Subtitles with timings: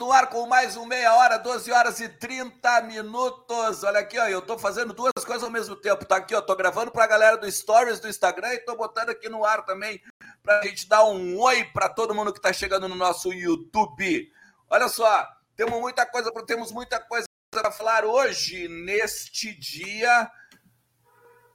[0.00, 3.84] no ar com mais um meia hora, 12 horas e 30 minutos.
[3.84, 6.06] Olha aqui, ó, eu tô fazendo duas coisas ao mesmo tempo.
[6.06, 9.28] Tá aqui, ó, tô gravando pra galera do Stories do Instagram e tô botando aqui
[9.28, 10.00] no ar também
[10.42, 14.32] pra gente dar um oi pra todo mundo que tá chegando no nosso YouTube.
[14.70, 20.30] Olha só, temos muita coisa, temos muita coisa para falar hoje, neste dia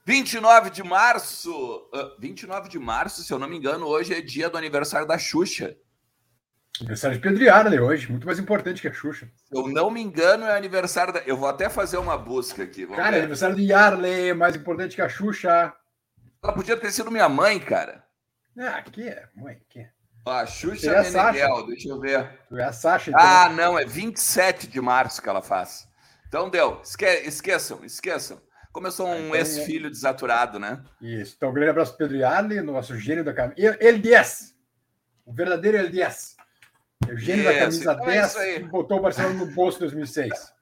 [0.04, 1.52] 29 de março.
[1.92, 5.18] Uh, 29 de março, se eu não me engano, hoje é dia do aniversário da
[5.18, 5.76] Xuxa.
[6.80, 9.30] Aniversário de Pedro Yarley hoje, muito mais importante que a Xuxa.
[9.34, 11.20] Se eu não me engano, é aniversário da.
[11.20, 12.86] Eu vou até fazer uma busca aqui.
[12.86, 13.18] Cara, ver.
[13.18, 15.72] aniversário de Yarley é mais importante que a Xuxa.
[16.42, 18.04] Ela podia ter sido minha mãe, cara.
[18.58, 19.90] Ah, que é, mãe, que é.
[20.24, 22.28] Ó, a Xuxa é Meneghel, deixa eu ver.
[22.48, 23.22] Tu é a Sasha, então.
[23.22, 25.88] Ah, não, é 27 de março que ela faz.
[26.28, 26.80] Então deu.
[26.82, 27.04] Esque...
[27.04, 28.40] Esqueçam, esqueçam.
[28.72, 30.82] Começou um então, ex-filho desaturado, né?
[31.00, 31.34] Isso.
[31.36, 33.76] Então, um grande abraço para Pedro Yarley, nosso gênio da camisa.
[33.80, 34.54] Ele 10.
[35.24, 36.35] O verdadeiro ele 10.
[37.08, 37.52] É o gênio isso.
[37.52, 40.54] da camisa então 10 é que botou o Barcelona no bolso em 2006.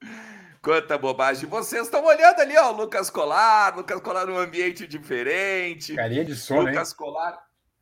[0.62, 1.48] Quanta bobagem.
[1.48, 5.94] Vocês estão olhando ali, ó, o Lucas Colar, Lucas Colar num ambiente diferente.
[5.94, 6.96] Carinha de sono, Lucas hein?
[6.96, 7.38] Colar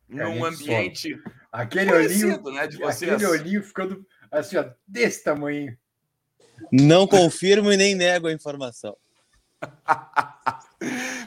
[0.09, 1.15] Carinha num ambiente
[1.51, 3.13] aquele olhinho, né, de vocês.
[3.13, 5.77] Aquele olhinho ficando assim, ó, desse tamanho.
[6.71, 8.97] Não confirmo e nem nego a informação.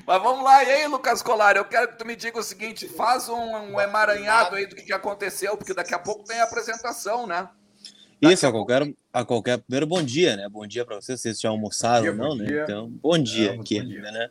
[0.07, 1.57] Mas vamos lá, e aí, Lucas Colar?
[1.57, 4.93] Eu quero que tu me diga o seguinte: faz um, um emaranhado aí do que
[4.93, 7.49] aconteceu, porque daqui a pouco tem a apresentação, né?
[8.21, 9.59] Isso, a qualquer, a qualquer.
[9.59, 10.49] Primeiro, bom dia, né?
[10.49, 12.47] Bom dia para vocês, vocês já almoçaram ou não, né?
[12.47, 12.63] Dia.
[12.63, 14.01] Então, bom dia é, aqui, bom dia.
[14.03, 14.31] né?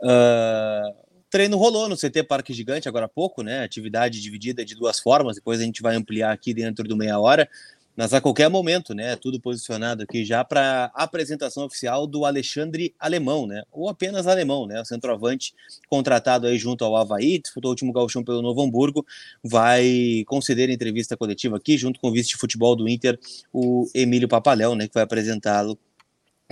[0.00, 0.94] Uh,
[1.28, 3.62] treino rolou no CT Parque Gigante agora há pouco, né?
[3.64, 7.48] Atividade dividida de duas formas, depois a gente vai ampliar aqui dentro do meia hora
[7.96, 9.16] mas a qualquer momento, né?
[9.16, 13.62] Tudo posicionado aqui já para apresentação oficial do Alexandre Alemão, né?
[13.70, 14.80] Ou apenas Alemão, né?
[14.80, 15.54] O centroavante
[15.88, 19.04] contratado aí junto ao Havaí, disputou o último gauchão pelo Novo Hamburgo,
[19.42, 23.18] vai conceder entrevista coletiva aqui junto com o vice de futebol do Inter,
[23.52, 24.88] o Emílio Papaléu, né?
[24.88, 25.78] Que vai apresentá-lo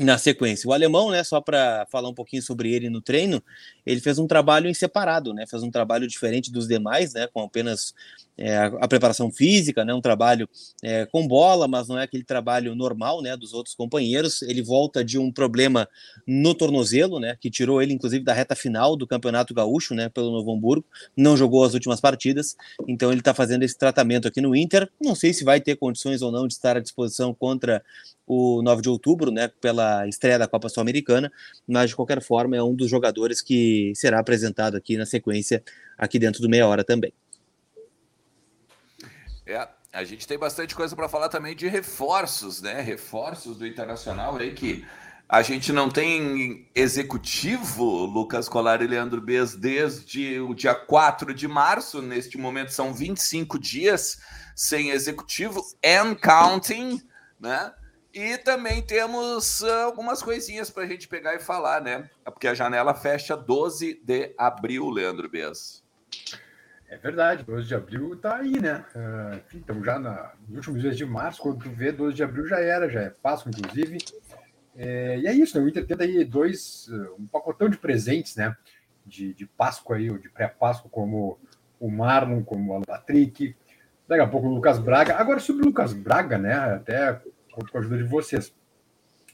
[0.00, 0.68] na sequência.
[0.68, 3.42] O alemão, né, só para falar um pouquinho sobre ele no treino,
[3.84, 7.42] ele fez um trabalho em separado, né, fez um trabalho diferente dos demais, né, com
[7.42, 7.94] apenas
[8.38, 10.48] é, a preparação física, né, um trabalho
[10.82, 14.40] é, com bola, mas não é aquele trabalho normal, né, dos outros companheiros.
[14.40, 15.86] Ele volta de um problema
[16.26, 20.32] no tornozelo, né, que tirou ele inclusive da reta final do Campeonato Gaúcho, né, pelo
[20.32, 20.86] Novo Hamburgo.
[21.14, 22.56] Não jogou as últimas partidas,
[22.88, 24.88] então ele está fazendo esse tratamento aqui no Inter.
[24.98, 27.82] Não sei se vai ter condições ou não de estar à disposição contra
[28.32, 31.32] o 9 de outubro, né, pela estreia da Copa Sul-Americana,
[31.66, 35.64] mas de qualquer forma é um dos jogadores que será apresentado aqui na sequência,
[35.98, 37.12] aqui dentro do meia hora também.
[39.44, 42.80] É, a gente tem bastante coisa para falar também de reforços, né?
[42.80, 44.86] Reforços do Internacional aí que
[45.28, 51.48] a gente não tem executivo, Lucas Colar e Leandro Bez, desde o dia 4 de
[51.48, 52.00] março.
[52.00, 54.20] Neste momento são 25 dias
[54.54, 57.02] sem executivo, and counting,
[57.40, 57.72] né?
[58.12, 62.10] E também temos ah, algumas coisinhas para a gente pegar e falar, né?
[62.24, 65.84] Porque a janela fecha 12 de abril, Leandro Bez.
[66.88, 68.84] É verdade, 12 de abril está aí, né?
[69.54, 72.58] Estamos já na, nos últimos dias de março, quando tu vê 12 de abril já
[72.58, 73.98] era, já é Páscoa, inclusive.
[74.76, 75.64] É, e é isso, né?
[75.64, 78.56] O Inter tenta aí dois, um pacotão de presentes, né?
[79.06, 81.38] De, de Páscoa aí, ou de pré-Páscoa, como
[81.78, 83.54] o Marlon, como o Patrick,
[84.08, 85.16] daqui a pouco o Lucas Braga.
[85.16, 86.54] Agora, sobre o Lucas Braga, né?
[86.54, 87.20] Até
[87.50, 88.54] conto com a ajuda de vocês.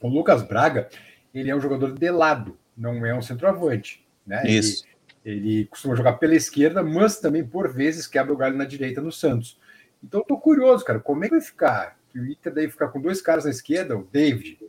[0.01, 0.89] O Lucas Braga,
[1.33, 4.05] ele é um jogador de lado, não é um centroavante.
[4.25, 4.43] Né?
[4.47, 4.85] Isso.
[5.25, 9.01] Ele, ele costuma jogar pela esquerda, mas também, por vezes, quebra o galho na direita
[9.01, 9.59] no Santos.
[10.03, 11.97] Então, eu tô curioso, cara, como é que vai ficar?
[12.09, 14.59] Que o Inter daí ficar com dois caras na esquerda, o David,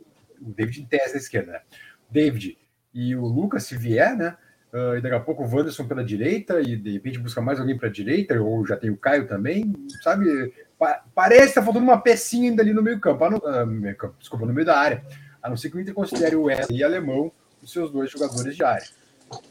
[0.41, 1.61] o David em tese na esquerda, né?
[2.09, 2.57] O David
[2.93, 4.35] e o Lucas, se vier, né?
[4.73, 7.77] Uh, e daqui a pouco o Wanderson pela direita, e de repente busca mais alguém
[7.77, 9.73] para a direita, ou já tem o Caio também,
[10.03, 10.53] sabe?
[11.13, 14.15] Parece que tá faltando uma pecinha ainda ali no meio campo, no, uh, meio campo,
[14.19, 15.03] desculpa, no meio da área.
[15.41, 17.31] A não ser que o Inter considere o Wesley e o Alemão
[17.61, 18.87] os seus dois jogadores de área.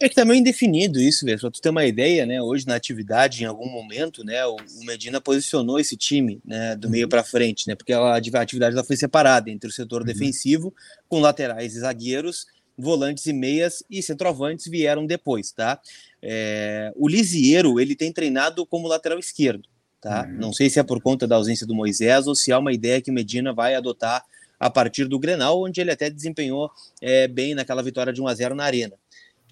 [0.01, 1.39] É que tá meio indefinido isso, velho.
[1.39, 2.43] Pra tu ter uma ideia, né?
[2.43, 4.45] Hoje na atividade, em algum momento, né?
[4.45, 6.75] O, Medina posicionou esse time, né?
[6.75, 7.77] Do meio para frente, né?
[7.77, 10.07] Porque a, atividade ela foi separada entre o setor uhum.
[10.07, 10.75] defensivo,
[11.09, 12.47] com laterais e zagueiros,
[12.77, 15.81] volantes e meias e centroavantes vieram depois, tá?
[16.21, 19.69] É, o Lisieiro, ele tem treinado como lateral esquerdo,
[20.01, 20.25] Tá?
[20.25, 20.39] Uhum.
[20.39, 23.01] Não sei se é por conta da ausência do Moisés ou se é uma ideia
[23.01, 24.25] que Medina vai adotar
[24.59, 28.35] a partir do Grenal, onde ele até desempenhou é, bem naquela vitória de 1 a
[28.35, 28.95] 0 na Arena.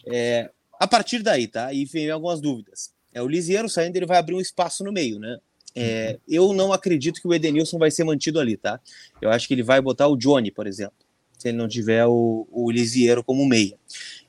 [0.06, 1.72] É, a partir daí, tá?
[1.72, 2.92] E vem algumas dúvidas.
[3.12, 5.38] É, o Lisieiro saindo, ele vai abrir um espaço no meio, né?
[5.74, 6.18] É, uhum.
[6.26, 8.80] eu não acredito que o Edenilson vai ser mantido ali, tá?
[9.20, 11.05] Eu acho que ele vai botar o Johnny, por exemplo.
[11.36, 13.76] Se ele não tiver o, o Lisiero como meia.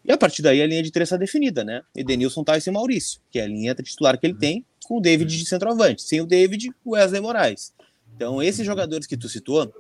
[0.04, 1.82] E a partir daí a linha de três está definida, né?
[1.96, 5.38] Edenilson, Tyson e Maurício, que é a linha titular que ele tem, com o David
[5.38, 6.02] de centroavante.
[6.02, 7.74] Sem o David, o Wesley Moraes.
[8.16, 9.72] Então, esses jogadores que tu citou,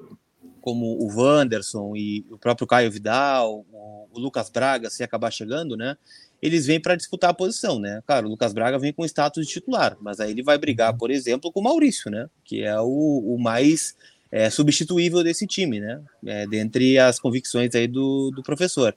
[0.62, 5.77] como o Wanderson e o próprio Caio Vidal, o, o Lucas Braga, se acabar chegando,
[5.77, 5.95] né?
[6.41, 8.01] Eles vêm para disputar a posição, né?
[8.06, 11.09] Claro, o Lucas Braga vem com status de titular, mas aí ele vai brigar, por
[11.09, 12.29] exemplo, com o Maurício, né?
[12.44, 13.95] Que é o, o mais
[14.31, 16.01] é, substituível desse time, né?
[16.25, 18.95] É, dentre as convicções aí do, do professor.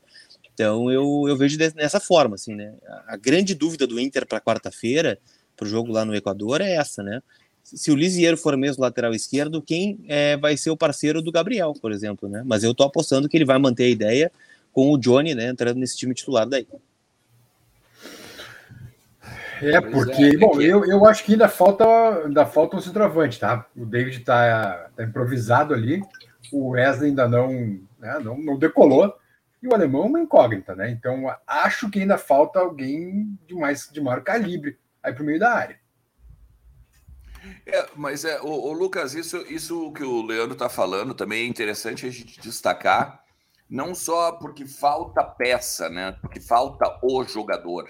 [0.52, 2.74] Então eu, eu vejo dessa forma, assim, né?
[3.06, 5.18] A, grande dúvida do Inter para quarta-feira,
[5.56, 7.22] para o jogo lá no Equador, é essa, né?
[7.62, 11.72] Se o Lisieiro for mesmo lateral esquerdo, quem é, vai ser o parceiro do Gabriel,
[11.80, 12.42] por exemplo, né?
[12.44, 14.32] Mas eu tô apostando que ele vai manter a ideia
[14.72, 16.66] com o Johnny, né, entrando nesse time titular daí.
[19.60, 21.84] É, porque, é, bom, eu, eu acho que ainda falta,
[22.24, 23.66] ainda falta um centroavante, tá?
[23.76, 26.02] O David tá, tá improvisado ali,
[26.52, 27.48] o Wesley ainda não,
[27.98, 29.14] né, não, não decolou,
[29.62, 30.90] e o alemão é uma incógnita, né?
[30.90, 35.38] Então, acho que ainda falta alguém de mais de maior calibre aí para o meio
[35.38, 35.78] da área.
[37.66, 41.46] É, mas é, o, o, Lucas, isso, isso que o Leandro está falando também é
[41.46, 43.22] interessante a gente destacar,
[43.68, 46.12] não só porque falta peça, né?
[46.20, 47.88] Porque falta o jogador,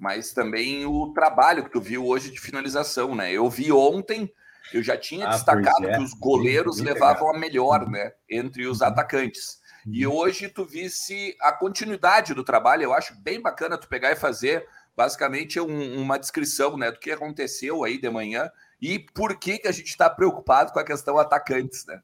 [0.00, 3.30] mas também o trabalho que tu viu hoje de finalização, né?
[3.30, 4.32] Eu vi ontem,
[4.72, 5.96] eu já tinha ah, destacado é.
[5.96, 7.36] que os goleiros levavam legal.
[7.36, 8.12] a melhor, né?
[8.28, 8.86] Entre os uhum.
[8.86, 9.60] atacantes.
[9.86, 10.14] E uhum.
[10.14, 14.66] hoje tu visse a continuidade do trabalho, eu acho bem bacana tu pegar e fazer
[14.96, 18.50] basicamente um, uma descrição né, do que aconteceu aí de manhã
[18.80, 22.00] e por que, que a gente está preocupado com a questão atacantes, né?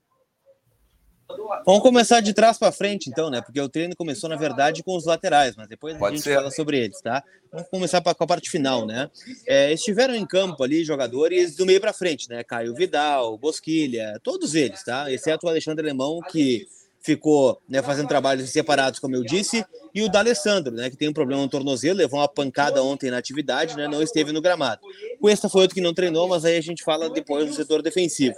[1.65, 3.41] Vamos começar de trás para frente, então, né?
[3.41, 6.37] Porque o treino começou, na verdade, com os laterais, mas depois Pode a gente ser.
[6.37, 7.25] fala sobre eles, tá?
[7.53, 9.11] Vamos começar com a parte final, né?
[9.47, 12.45] É, estiveram em campo ali jogadores do meio para frente, né?
[12.45, 15.11] Caio Vidal, Bosquilha, todos eles, tá?
[15.11, 16.67] Exceto o Alexandre Alemão, que
[17.07, 19.65] ficou né, fazendo trabalhos separados, como eu disse,
[19.95, 23.19] e o D'Alessandro, né, que tem um problema no tornozelo, levou uma pancada ontem na
[23.19, 24.81] atividade, né, não esteve no gramado.
[25.21, 27.81] O Esta foi outro que não treinou, mas aí a gente fala depois do setor
[27.81, 28.35] defensivo.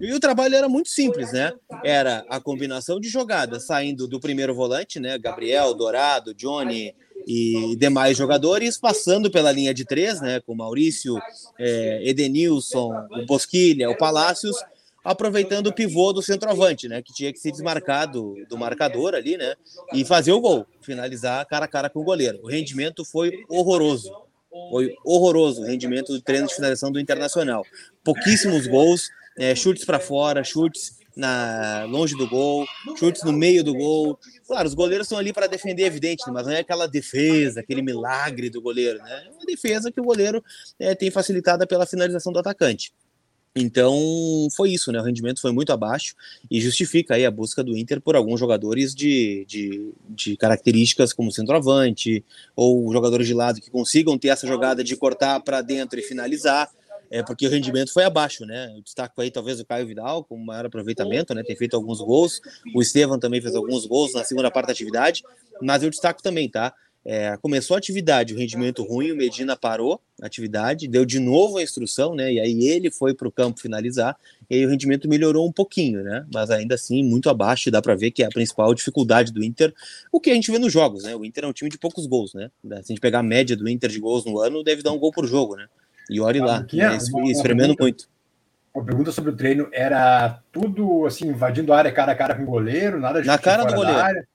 [0.00, 1.52] E o trabalho era muito simples, né?
[1.84, 5.18] Era a combinação de jogadas saindo do primeiro volante, né?
[5.18, 6.94] Gabriel, Dourado, Johnny
[7.26, 10.40] e demais jogadores, passando pela linha de três, né?
[10.40, 11.16] Com Maurício,
[11.58, 14.56] é, Edenilson, o Bosquilha, o Palácios,
[15.04, 17.02] aproveitando o pivô do centroavante, né?
[17.02, 19.54] Que tinha que se desmarcar do, do marcador ali, né?
[19.92, 22.40] E fazer o gol, finalizar cara a cara com o goleiro.
[22.42, 24.12] O rendimento foi horroroso.
[24.70, 27.64] Foi horroroso o rendimento do treino de finalização do Internacional.
[28.04, 29.08] Pouquíssimos gols,
[29.38, 32.66] é, chutes para fora, chutes na longe do gol,
[32.98, 34.18] chutes no meio do gol.
[34.46, 38.48] Claro, os goleiros estão ali para defender, evidente, mas não é aquela defesa, aquele milagre
[38.48, 39.24] do goleiro, né?
[39.26, 40.42] É uma defesa que o goleiro
[40.78, 42.92] é, tem facilitada pela finalização do atacante.
[43.54, 44.98] Então foi isso, né?
[44.98, 46.14] O rendimento foi muito abaixo
[46.50, 51.30] e justifica aí a busca do Inter por alguns jogadores de, de, de características como
[51.30, 52.24] centroavante
[52.56, 56.70] ou jogadores de lado que consigam ter essa jogada de cortar para dentro e finalizar.
[57.12, 58.72] É porque o rendimento foi abaixo, né?
[58.74, 61.42] Eu destaco aí talvez o Caio Vidal com maior aproveitamento, né?
[61.42, 62.40] Tem feito alguns gols.
[62.74, 65.22] O Estevam também fez alguns gols na segunda parte da atividade,
[65.60, 66.72] mas eu destaco também, tá?
[67.04, 71.58] É, começou a atividade, o rendimento ruim, o Medina parou a atividade, deu de novo
[71.58, 72.32] a instrução, né?
[72.32, 74.16] E aí ele foi para o campo finalizar,
[74.48, 76.24] e aí o rendimento melhorou um pouquinho, né?
[76.32, 79.74] Mas ainda assim, muito abaixo, dá para ver que é a principal dificuldade do Inter,
[80.10, 81.14] o que a gente vê nos jogos, né?
[81.14, 82.50] O Inter é um time de poucos gols, né?
[82.64, 84.98] Se a gente pegar a média do Inter de gols no ano, deve dar um
[84.98, 85.66] gol por jogo, né?
[86.10, 86.98] E olhe lá, né?
[87.26, 88.08] espremendo muito.
[88.74, 92.42] A pergunta sobre o treino era tudo assim, invadindo a área cara a cara com
[92.42, 93.98] o goleiro, nada de Na cara do goleiro.
[93.98, 94.26] Área.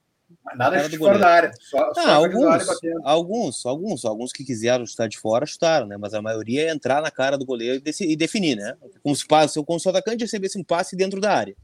[0.56, 1.52] Nada de fora da área.
[1.60, 2.68] Só, só alguns,
[3.04, 5.98] alguns, alguns, alguns que quiseram chutar de fora, chutaram, né?
[5.98, 8.76] Mas a maioria é entrar na cara do goleiro e, definir, né?
[9.04, 11.56] Como se, passe, como se o atacante recebesse um passe dentro da área.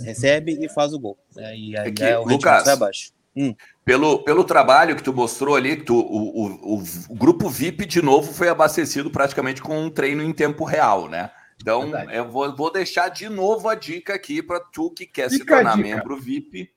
[0.00, 1.16] Recebe e faz o gol.
[1.36, 1.56] Né?
[1.56, 3.12] E aí é que, é, o Lucas, abaixo.
[3.36, 3.54] Hum.
[3.84, 8.32] Pelo, pelo trabalho que tu mostrou ali, tu, o, o, o, grupo VIP de novo
[8.32, 11.30] foi abastecido praticamente com um treino em tempo real, né?
[11.60, 12.16] Então, Verdade.
[12.16, 15.44] eu vou, vou deixar de novo a dica aqui para tu que quer Fica se
[15.44, 16.70] tornar membro VIP,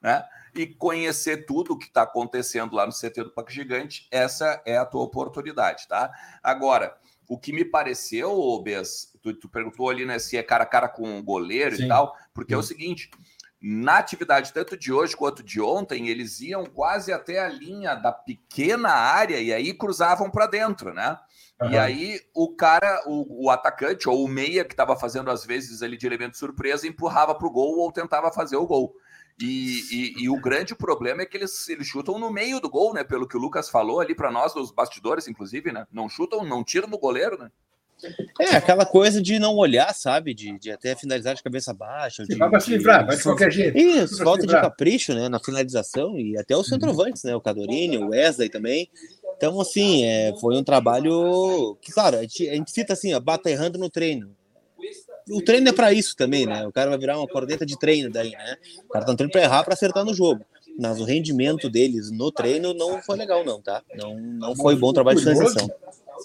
[0.00, 0.24] né?
[0.54, 4.76] e conhecer tudo o que está acontecendo lá no CT do Parque Gigante, essa é
[4.76, 6.12] a tua oportunidade, tá?
[6.42, 6.96] Agora,
[7.28, 10.88] o que me pareceu, Bess, tu, tu, perguntou ali, né, se é cara a cara
[10.88, 11.84] com o goleiro Sim.
[11.84, 12.56] e tal, porque Sim.
[12.56, 13.10] é o seguinte,
[13.66, 18.12] na atividade tanto de hoje quanto de ontem, eles iam quase até a linha da
[18.12, 21.18] pequena área e aí cruzavam para dentro, né?
[21.58, 21.70] Uhum.
[21.70, 25.82] E aí o cara, o, o, atacante ou o meia que estava fazendo às vezes
[25.82, 28.94] ali de elemento surpresa empurrava para o gol ou tentava fazer o gol.
[29.40, 32.92] E, e, e, o grande problema é que eles, eles chutam no meio do gol,
[32.92, 33.02] né?
[33.02, 35.86] Pelo que o Lucas falou ali para nós, nos bastidores, inclusive, né?
[35.90, 37.50] Não chutam, não tiram do goleiro, né?
[38.40, 40.34] É, aquela coisa de não olhar, sabe?
[40.34, 42.24] De, de até finalizar de cabeça baixa.
[42.24, 43.76] de, vai pra se livrar, vai de qualquer jeito.
[43.78, 45.28] Isso, falta de capricho, né?
[45.28, 47.34] Na finalização e até os centroavantes, né?
[47.34, 48.90] O Cadorini, o Wesley também.
[49.36, 53.20] Então, assim, é, foi um trabalho que, claro, a gente, a gente cita assim, ó,
[53.20, 54.30] bata errando no treino.
[55.30, 56.66] O treino é para isso também, né?
[56.66, 58.56] O cara vai virar uma corneta de treino daí, né?
[58.86, 60.44] O cara tá no treino pra errar, pra acertar no jogo.
[60.78, 63.82] Mas o rendimento deles no treino não foi legal, não, tá?
[63.94, 65.70] Não, não foi bom trabalho de finalização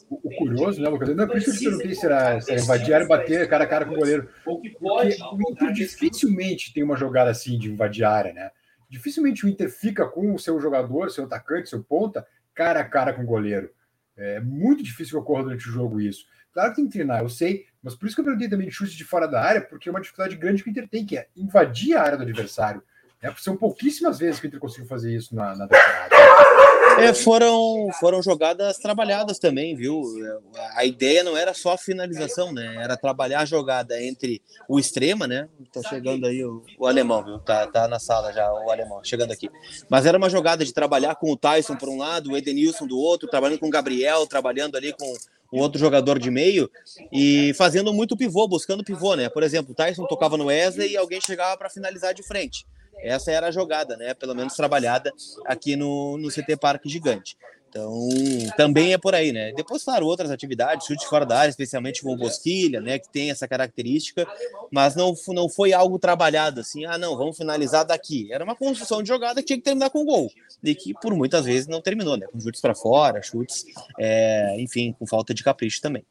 [0.09, 1.15] o, curioso, né, Lucas?
[1.15, 3.49] Não é por isso que eu perguntei se era, se era invadir área e bater
[3.49, 4.29] cara a cara com o goleiro.
[4.43, 8.51] Porque o Inter dificilmente tem uma jogada assim de invadir área, né?
[8.89, 13.13] Dificilmente o Inter fica com o seu jogador, seu atacante, seu ponta, cara a cara
[13.13, 13.69] com o goleiro.
[14.17, 16.25] É muito difícil que ocorra durante o jogo isso.
[16.51, 18.73] Claro que tem que treinar, eu sei, mas por isso que eu perguntei também de
[18.73, 21.17] chute de fora da área, porque é uma dificuldade grande que o Inter tem, que
[21.17, 22.83] é invadir a área do adversário.
[23.21, 25.67] É, são pouquíssimas vezes que o Inter conseguiu fazer isso na, na
[27.03, 30.01] é, foram, foram jogadas trabalhadas também, viu?
[30.75, 32.77] A ideia não era só a finalização, né?
[32.81, 35.47] Era trabalhar a jogada entre o extrema, né?
[35.71, 37.39] Tá chegando aí o, o, alemão, viu?
[37.39, 39.49] Tá, tá na sala já o alemão, chegando aqui.
[39.89, 42.97] Mas era uma jogada de trabalhar com o Tyson por um lado, o Edenilson do
[42.97, 45.13] outro, trabalhando com o Gabriel, trabalhando ali com
[45.51, 46.69] o outro jogador de meio
[47.11, 49.29] e fazendo muito pivô, buscando pivô, né?
[49.29, 52.65] Por exemplo, o Tyson tocava no Wesley e alguém chegava para finalizar de frente.
[53.01, 54.13] Essa era a jogada, né?
[54.13, 55.11] Pelo menos trabalhada
[55.45, 57.37] aqui no, no CT Parque Gigante.
[57.69, 58.09] Então,
[58.57, 59.51] também é por aí, né?
[59.51, 62.97] Depois, claro, outras atividades, chute fora da área, especialmente com Bosquilha, né?
[62.97, 64.27] Que tem essa característica,
[64.71, 68.27] mas não, não foi algo trabalhado assim, ah, não, vamos finalizar daqui.
[68.33, 70.31] Era uma construção de jogada que tinha que terminar com gol.
[70.63, 72.25] E que por muitas vezes não terminou, né?
[72.31, 73.63] Com chutes para fora, chutes,
[73.99, 76.03] é, enfim, com falta de capricho também.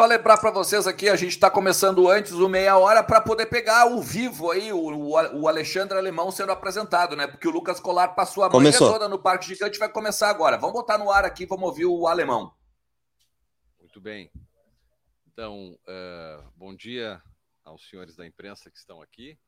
[0.00, 3.44] Só lembrar para vocês aqui, a gente está começando antes o meia hora para poder
[3.44, 7.26] pegar o vivo aí, o, o, Alexandre Alemão sendo apresentado, né?
[7.26, 10.56] Porque o Lucas Colar passou a manhã toda no Parque Gigante vai começar agora.
[10.56, 12.56] Vamos botar no ar aqui, vamos ouvir o Alemão.
[13.78, 14.32] Muito bem.
[15.26, 17.22] Então, uh, bom dia
[17.62, 19.38] aos senhores da imprensa que estão aqui.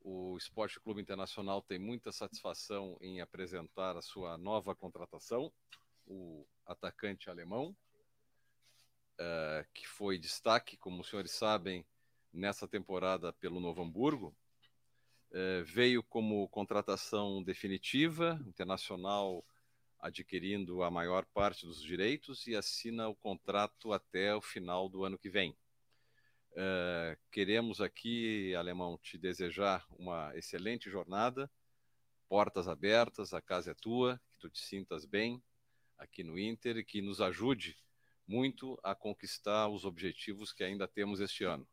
[0.00, 5.52] O Esporte Clube Internacional tem muita satisfação em apresentar a sua nova contratação,
[6.06, 7.76] o atacante alemão,
[9.20, 11.84] uh, que foi destaque, como os senhores sabem,
[12.32, 14.34] nessa temporada pelo Novo Hamburgo.
[15.30, 19.44] Uh, veio como contratação definitiva, internacional
[20.00, 25.18] adquirindo a maior parte dos direitos e assina o contrato até o final do ano
[25.18, 25.56] que vem.
[26.52, 31.50] Uh, queremos aqui, Alemão, te desejar uma excelente jornada,
[32.28, 35.40] portas abertas, a casa é tua, que tu te sintas bem
[35.98, 37.76] aqui no Inter e que nos ajude
[38.30, 41.66] muito a conquistar os objetivos que ainda temos este ano.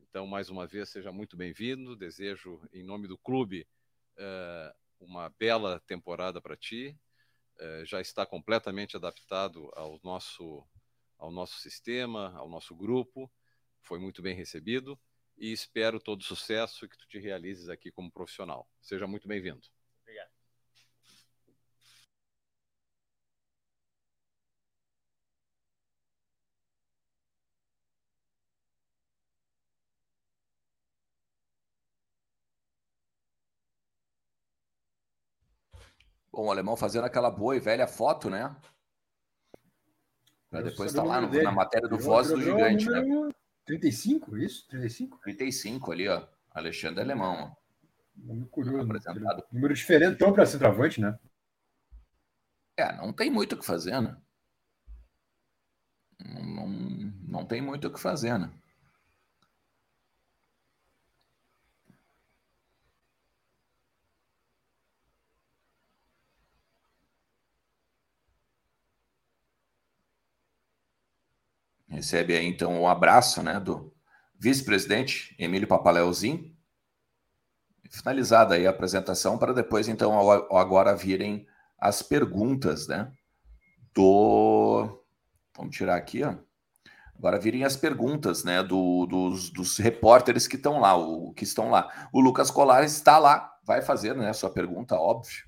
[0.00, 1.94] Então, mais uma vez, seja muito bem-vindo.
[1.94, 3.64] Desejo, em nome do clube,
[4.18, 6.98] uh, uma bela temporada para ti.
[7.60, 10.66] Uh, já está completamente adaptado ao nosso,
[11.18, 13.30] ao nosso sistema, ao nosso grupo.
[13.80, 14.98] Foi muito bem recebido
[15.38, 18.68] e espero todo sucesso e que tu te realizes aqui como profissional.
[18.80, 19.75] Seja muito bem-vindo.
[36.36, 38.54] Bom, o alemão fazendo aquela boa e velha foto, né?
[40.50, 43.00] Para depois estar tá lá no, na matéria do Voz do Gigante, né?
[43.64, 44.68] 35, isso?
[44.68, 45.18] 35?
[45.22, 46.28] 35 ali, ó.
[46.50, 47.56] Alexandre Alemão.
[48.14, 48.84] Número curioso.
[48.84, 49.44] Apresentado.
[49.50, 51.18] Número diferente então para centroavante, né?
[52.76, 54.14] É, não tem muito o que fazer, né?
[56.22, 58.52] Não, não, não tem muito o que fazer, né?
[71.96, 73.90] Recebe aí então um abraço né, do
[74.38, 76.54] vice-presidente Emílio Papaleuzinho.
[77.90, 80.12] Finalizada aí a apresentação para depois então
[80.54, 81.46] agora virem
[81.78, 83.10] as perguntas, né?
[83.94, 85.02] Do
[85.56, 86.34] vamos tirar aqui, ó.
[87.16, 91.70] Agora virem as perguntas, né, do, dos, dos repórteres que estão lá, o que estão
[91.70, 92.10] lá.
[92.12, 95.46] O Lucas Colares está lá, vai fazer, né, sua pergunta, óbvio.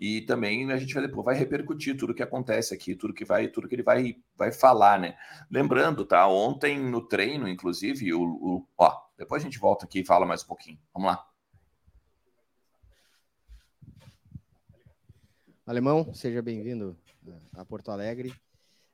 [0.00, 3.48] E também a gente vai depois vai repercutir tudo que acontece aqui, tudo que vai,
[3.48, 5.16] tudo que ele vai, vai falar, né?
[5.50, 6.26] Lembrando, tá?
[6.26, 10.42] Ontem no treino, inclusive, o, o ó, depois a gente volta aqui e fala mais
[10.42, 10.78] um pouquinho.
[10.94, 11.26] Vamos lá.
[15.66, 18.32] Alemão, seja bem-vindo eh, a Porto Alegre.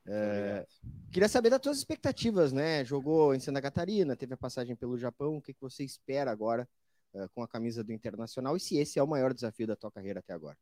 [0.05, 0.65] É,
[1.11, 2.83] queria saber das suas expectativas, né?
[2.83, 5.37] Jogou em Santa Catarina, teve a passagem pelo Japão.
[5.37, 6.67] O que, que você espera agora
[7.13, 9.91] uh, com a camisa do Internacional e se esse é o maior desafio da tua
[9.91, 10.57] carreira até agora?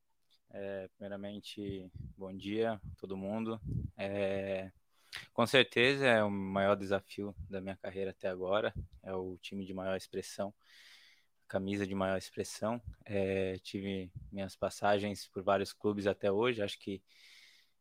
[0.54, 3.60] É, primeiramente, bom dia todo mundo.
[3.98, 4.70] É,
[5.34, 9.74] Com certeza é o maior desafio da minha carreira até agora, é o time de
[9.74, 10.54] maior expressão,
[11.48, 12.82] camisa de maior expressão.
[13.06, 17.02] É, tive minhas passagens por vários clubes até hoje, acho que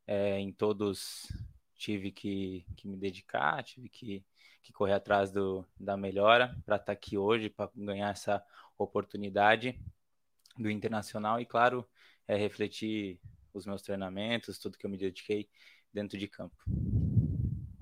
[0.07, 1.29] é, em todos
[1.77, 4.25] tive que, que me dedicar, tive que,
[4.63, 8.45] que correr atrás do, da melhora para estar tá aqui hoje, para ganhar essa
[8.79, 9.81] oportunidade
[10.59, 11.89] do Internacional e, claro,
[12.31, 13.19] é, refletir
[13.53, 15.49] os meus treinamentos, tudo que eu me dediquei
[15.93, 16.55] dentro de campo.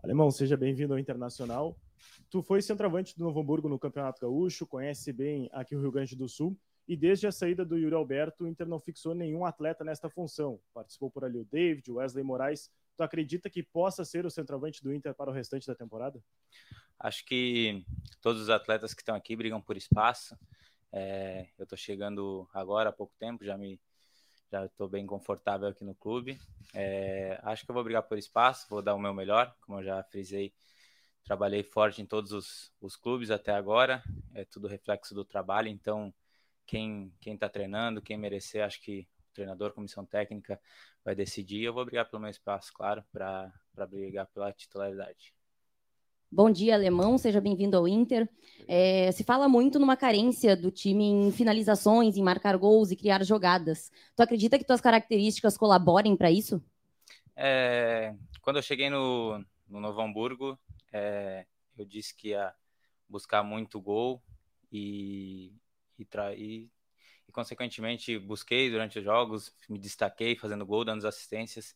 [0.03, 1.79] Alemão, seja bem-vindo ao Internacional.
[2.31, 6.17] Tu foi centroavante do Novo Hamburgo no Campeonato Gaúcho, conhece bem aqui o Rio Grande
[6.17, 9.85] do Sul, e desde a saída do Yuri Alberto, o Inter não fixou nenhum atleta
[9.85, 10.59] nesta função.
[10.73, 12.71] Participou por ali o David, o Wesley Moraes.
[12.97, 16.25] Tu acredita que possa ser o centroavante do Inter para o restante da temporada?
[16.99, 17.85] Acho que
[18.23, 20.35] todos os atletas que estão aqui brigam por espaço.
[20.91, 23.79] É, eu estou chegando agora há pouco tempo, já me
[24.51, 26.39] já estou bem confortável aqui no clube.
[26.75, 29.85] É, acho que eu vou brigar por espaço, vou dar o meu melhor, como eu
[29.85, 30.53] já frisei.
[31.25, 34.03] Trabalhei forte em todos os, os clubes até agora,
[34.35, 35.69] é tudo reflexo do trabalho.
[35.69, 36.13] Então,
[36.67, 40.61] quem quem está treinando, quem merecer, acho que o treinador, comissão técnica
[41.05, 41.63] vai decidir.
[41.63, 43.53] Eu vou brigar pelo meu espaço, claro, para
[43.87, 45.38] brigar pela titularidade.
[46.31, 48.29] Bom dia, Alemão, seja bem-vindo ao Inter.
[48.69, 53.25] É, se fala muito numa carência do time em finalizações, em marcar gols e criar
[53.25, 53.91] jogadas.
[54.15, 56.63] Tu acredita que tuas características colaborem para isso?
[57.35, 60.59] É, quando eu cheguei no, no Novo Hamburgo,
[60.93, 61.47] é,
[61.79, 62.53] eu disse que ia
[63.09, 64.23] buscar muito gol
[64.71, 65.55] e,
[65.99, 66.71] e, e,
[67.27, 71.75] e, consequentemente, busquei durante os jogos, me destaquei fazendo gol, dando assistências.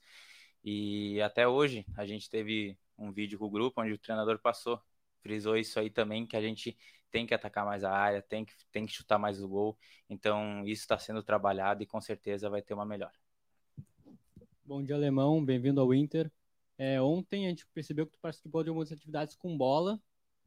[0.62, 4.81] E até hoje a gente teve um vídeo com o grupo onde o treinador passou,
[5.21, 6.77] frisou isso aí também, que a gente
[7.11, 9.79] tem que atacar mais a área, tem que, tem que chutar mais o gol.
[10.09, 13.15] Então, isso está sendo trabalhado e com certeza vai ter uma melhora.
[14.65, 15.45] Bom dia, Alemão.
[15.45, 16.31] Bem-vindo ao Inter.
[16.79, 20.01] É, ontem a gente percebeu que tu participou de algumas atividades com bola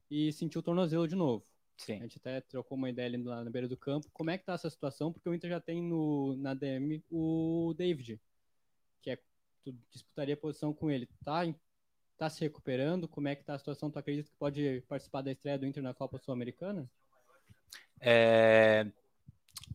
[0.10, 1.46] e sentiu o tornozelo de novo.
[1.78, 1.98] Sim.
[1.98, 4.10] A gente até trocou uma ideia ali lá na beira do campo.
[4.12, 5.12] Como é que tá essa situação?
[5.12, 8.20] Porque o Inter já tem no, na DM o David,
[9.02, 9.20] que é
[9.63, 11.08] tu disputaria a posição com ele.
[11.24, 11.46] Tá
[12.15, 13.08] está se recuperando?
[13.08, 13.91] Como é que está a situação?
[13.91, 16.89] Tu acredita que pode participar da estreia do Inter na Copa Sul-Americana?
[18.01, 18.88] É...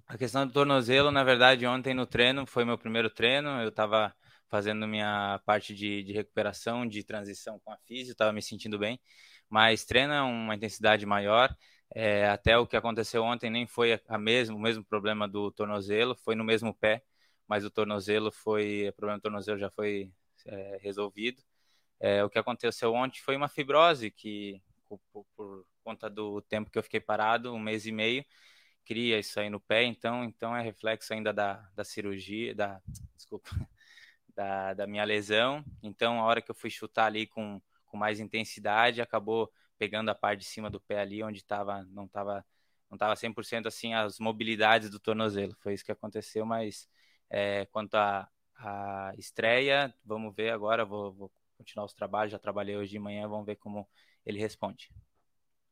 [0.06, 4.14] A questão do tornozelo, na verdade, ontem no treino, foi meu primeiro treino, eu estava
[4.48, 9.00] fazendo minha parte de, de, recuperação, de transição com a física, estava me sentindo bem,
[9.48, 11.54] mas treino é uma intensidade maior,
[11.94, 16.16] é, até o que aconteceu ontem nem foi a mesmo, o mesmo problema do tornozelo,
[16.16, 17.02] foi no mesmo pé,
[17.46, 20.12] mas o tornozelo foi, o problema do tornozelo já foi
[20.46, 21.40] é, resolvido,
[22.00, 25.00] é, o que aconteceu ontem foi uma fibrose que, por,
[25.36, 28.24] por, conta do tempo que eu fiquei parado, um mês e meio,
[28.84, 32.80] cria isso aí no pé, então, então é reflexo ainda da, da cirurgia, da,
[33.16, 33.50] desculpa,
[34.34, 35.64] da, da minha lesão.
[35.82, 40.14] Então, a hora que eu fui chutar ali com, com mais intensidade, acabou pegando a
[40.14, 42.44] parte de cima do pé ali, onde tava, não estava
[42.90, 45.54] não tava 100% assim as mobilidades do tornozelo.
[45.60, 46.88] Foi isso que aconteceu, mas
[47.30, 52.32] é, quanto a, a, estreia, vamos ver agora, vou, vou continuar os trabalhos.
[52.32, 53.86] Já trabalhei hoje de manhã, vamos ver como
[54.24, 54.90] ele responde.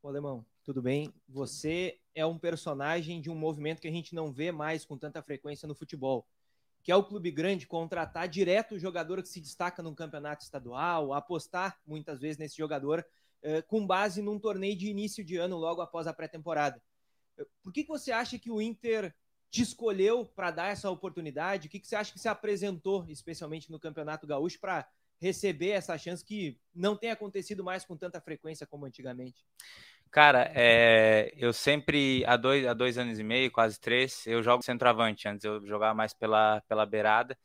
[0.02, 1.12] Ô, Alemão, tudo bem?
[1.26, 5.22] Você é um personagem de um movimento que a gente não vê mais com tanta
[5.22, 6.26] frequência no futebol,
[6.82, 11.14] que é o clube grande contratar direto o jogador que se destaca num campeonato estadual,
[11.14, 13.04] apostar muitas vezes nesse jogador
[13.42, 16.80] eh, com base num torneio de início de ano logo após a pré-temporada.
[17.38, 19.14] Eh, por que, que você acha que o Inter
[19.50, 21.66] te escolheu para dar essa oportunidade?
[21.66, 24.86] O que, que você acha que se apresentou, especialmente no Campeonato Gaúcho, para
[25.20, 29.44] receber essa chance que não tem acontecido mais com tanta frequência como antigamente?
[30.10, 34.62] Cara, é, eu sempre, há dois, há dois anos e meio, quase três, eu jogo
[34.62, 35.28] centroavante.
[35.28, 37.38] Antes eu jogava mais pela, pela beirada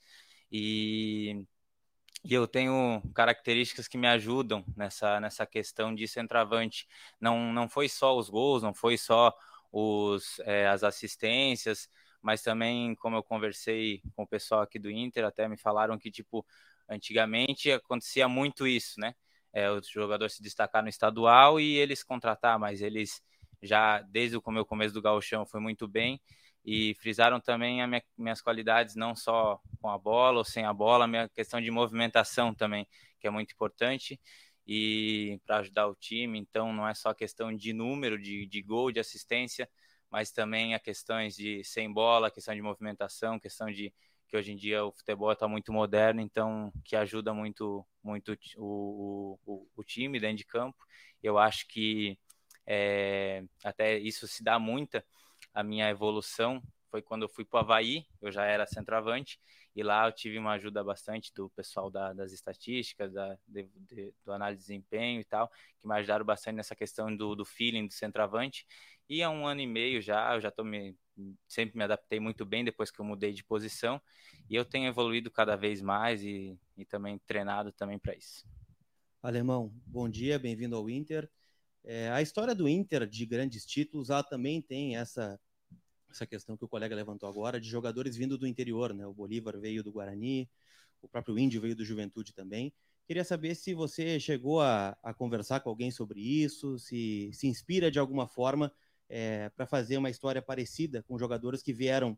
[0.51, 1.45] e,
[2.23, 6.87] e eu tenho características que me ajudam nessa, nessa questão de centroavante.
[7.19, 9.35] Não, não foi só os gols, não foi só
[9.71, 11.89] os, é, as assistências,
[12.21, 16.09] mas também, como eu conversei com o pessoal aqui do Inter, até me falaram que,
[16.09, 16.45] tipo,
[16.93, 19.13] Antigamente acontecia muito isso, né?
[19.51, 23.21] É, o jogador se destacar no estadual e eles contratar, mas eles
[23.61, 26.19] já desde o começo do gauchão foi muito bem
[26.65, 30.73] e frisaram também as minha, minhas qualidades não só com a bola ou sem a
[30.73, 32.87] bola, a minha questão de movimentação também,
[33.19, 34.19] que é muito importante
[34.65, 36.39] e para ajudar o time.
[36.39, 39.69] Então não é só questão de número, de, de gol, de assistência,
[40.09, 43.93] mas também a questões de sem bola, questão de movimentação, questão de
[44.33, 49.37] que hoje em dia o futebol está muito moderno, então que ajuda muito, muito o,
[49.45, 50.75] o, o time dentro de campo.
[51.21, 52.17] Eu acho que
[52.65, 55.05] é, até isso se dá muita
[55.53, 59.39] a minha evolução foi quando eu fui para o Havaí, eu já era centroavante,
[59.75, 64.13] e lá eu tive uma ajuda bastante do pessoal da, das estatísticas, da, de, de,
[64.25, 65.47] do análise de desempenho e tal,
[65.79, 68.65] que me ajudaram bastante nessa questão do, do feeling do centroavante.
[69.09, 70.95] E há um ano e meio já, eu já tô me,
[71.47, 74.01] sempre me adaptei muito bem depois que eu mudei de posição,
[74.49, 78.45] e eu tenho evoluído cada vez mais e, e também treinado também para isso.
[79.21, 81.29] Alemão, bom dia, bem-vindo ao Inter.
[81.83, 85.39] É, a história do Inter de grandes títulos, ela também tem essa
[86.09, 89.05] essa questão que o colega levantou agora de jogadores vindo do interior, né?
[89.05, 90.47] O Bolívar veio do Guarani,
[91.01, 92.71] o próprio Índio veio do Juventude também.
[93.07, 97.89] Queria saber se você chegou a, a conversar com alguém sobre isso, se se inspira
[97.89, 98.71] de alguma forma
[99.15, 102.17] é, para fazer uma história parecida com jogadores que vieram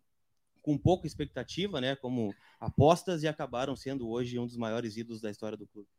[0.62, 1.93] com pouca expectativa, né?
[1.97, 5.89] Como apostas e acabaram sendo hoje um dos maiores ídolos da história do clube.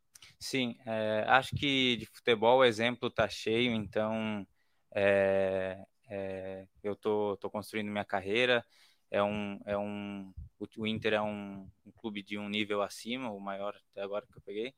[0.41, 4.47] Sim, é, acho que de futebol o exemplo está cheio, então
[4.91, 8.65] é, é, eu tô, tô construindo minha carreira.
[9.11, 10.33] É um, é um,
[10.79, 14.39] o Inter é um, um clube de um nível acima, o maior até agora que
[14.39, 14.75] eu peguei.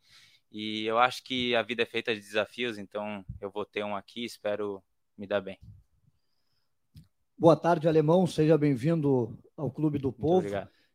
[0.50, 3.94] E eu acho que a vida é feita de desafios, então eu vou ter um
[3.94, 4.82] aqui, espero
[5.16, 5.58] me dar bem.
[7.40, 8.26] Boa tarde, alemão.
[8.26, 10.48] Seja bem-vindo ao Clube do Povo.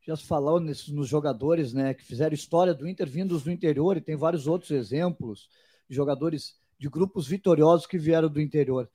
[0.06, 3.96] Já se falou nesses, nos jogadores né, que fizeram história do Inter vindos do interior,
[3.96, 5.48] e tem vários outros exemplos
[5.90, 8.92] de jogadores de grupos vitoriosos que vieram do interior.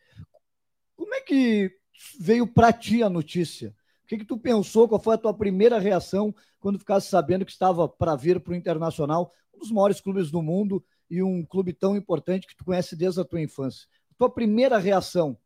[0.95, 1.75] Como é que
[2.21, 3.75] veio para ti a notícia?
[4.05, 4.87] O que, que tu pensou?
[4.87, 8.57] Qual foi a tua primeira reação quando ficasse sabendo que estava para vir para o
[8.57, 12.95] Internacional, um dos maiores clubes do mundo e um clube tão importante que tu conhece
[12.95, 13.89] desde a tua infância?
[14.19, 15.39] Tua primeira reação?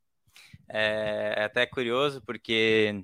[0.69, 3.03] É, é até curioso porque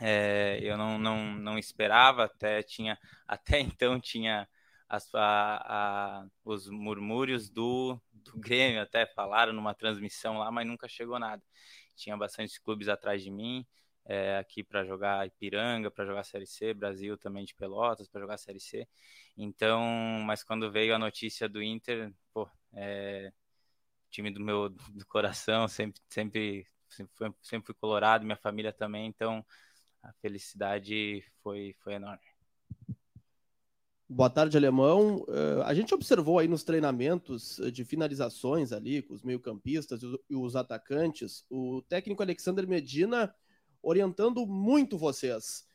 [0.00, 4.48] é, eu não, não, não esperava, até tinha até então tinha
[4.88, 10.88] as, a, a, os murmúrios do, do Grêmio até falaram numa transmissão lá, mas nunca
[10.88, 11.42] chegou nada.
[11.94, 13.66] Tinha bastante clubes atrás de mim,
[14.06, 18.38] é, aqui para jogar Ipiranga, para jogar Série C, Brasil também de Pelotas para jogar
[18.38, 18.88] Série C.
[19.36, 19.82] Então,
[20.24, 23.30] mas quando veio a notícia do Inter, pô, é,
[24.10, 29.06] time do meu do coração, sempre sempre sempre fui, sempre fui colorado, minha família também,
[29.06, 29.44] então
[30.02, 32.26] a felicidade foi foi enorme.
[34.10, 35.18] Boa tarde, Alemão.
[35.28, 40.56] Uh, a gente observou aí nos treinamentos de finalizações ali, com os meio-campistas e os
[40.56, 43.34] atacantes, o técnico Alexander Medina
[43.82, 45.66] orientando muito vocês.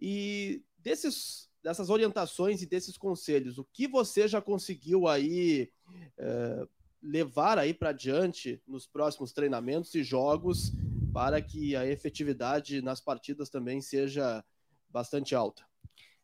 [0.00, 5.70] E desses, dessas orientações e desses conselhos, o que você já conseguiu aí
[6.18, 6.68] uh,
[7.02, 10.72] levar aí para diante nos próximos treinamentos e jogos
[11.12, 14.44] para que a efetividade nas partidas também seja
[14.88, 15.64] bastante alta?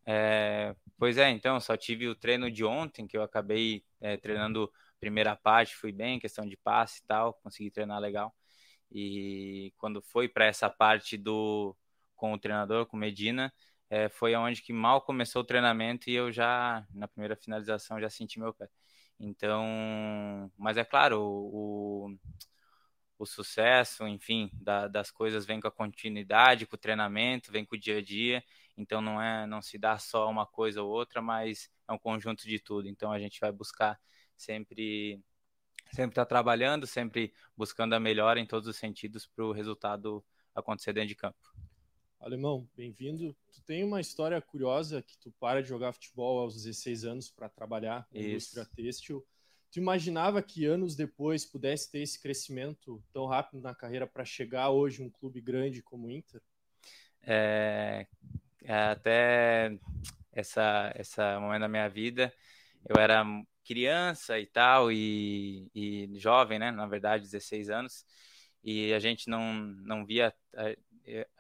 [0.06, 4.72] É, pois é, então, só tive o treino de ontem, que eu acabei é, treinando
[4.98, 8.34] primeira parte, fui bem, questão de passe e tal, consegui treinar legal.
[8.90, 11.76] E quando foi para essa parte do
[12.16, 13.52] com o treinador, com Medina,
[13.90, 18.10] é, foi onde que mal começou o treinamento e eu já, na primeira finalização, já
[18.10, 18.68] senti meu pé.
[19.20, 22.16] Então, mas é claro, o,
[23.18, 27.74] o sucesso, enfim, da, das coisas vem com a continuidade, com o treinamento, vem com
[27.74, 28.42] o dia a dia.
[28.76, 32.44] Então não é, não se dá só uma coisa ou outra, mas é um conjunto
[32.46, 32.88] de tudo.
[32.88, 33.98] Então a gente vai buscar
[34.36, 35.20] sempre
[35.92, 40.24] sempre estar tá trabalhando, sempre buscando a melhora em todos os sentidos para o resultado
[40.54, 41.38] acontecer dentro de campo.
[42.20, 43.34] Alemão, bem-vindo.
[43.52, 47.48] Tu tem uma história curiosa que tu para de jogar futebol aos 16 anos para
[47.48, 49.24] trabalhar na indústria têxtil.
[49.70, 54.70] Tu imaginava que anos depois pudesse ter esse crescimento tão rápido na carreira para chegar
[54.70, 56.42] hoje um clube grande como o Inter?
[57.22, 58.06] É,
[58.64, 59.78] é, até
[60.32, 62.32] essa essa momento da minha vida,
[62.88, 63.24] eu era
[63.64, 66.72] criança e tal e, e jovem, né?
[66.72, 68.04] Na verdade, 16 anos
[68.62, 70.76] e a gente não não via é,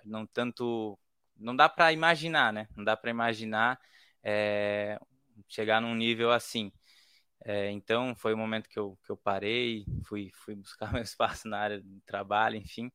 [0.04, 0.98] não tanto
[1.38, 2.68] não dá para imaginar, né?
[2.76, 3.80] Não dá para imaginar
[4.22, 4.98] é,
[5.48, 6.72] chegar num nível assim.
[7.44, 11.48] É, então foi o momento que eu, que eu parei, fui, fui buscar meu espaço
[11.48, 12.90] na área de trabalho, enfim.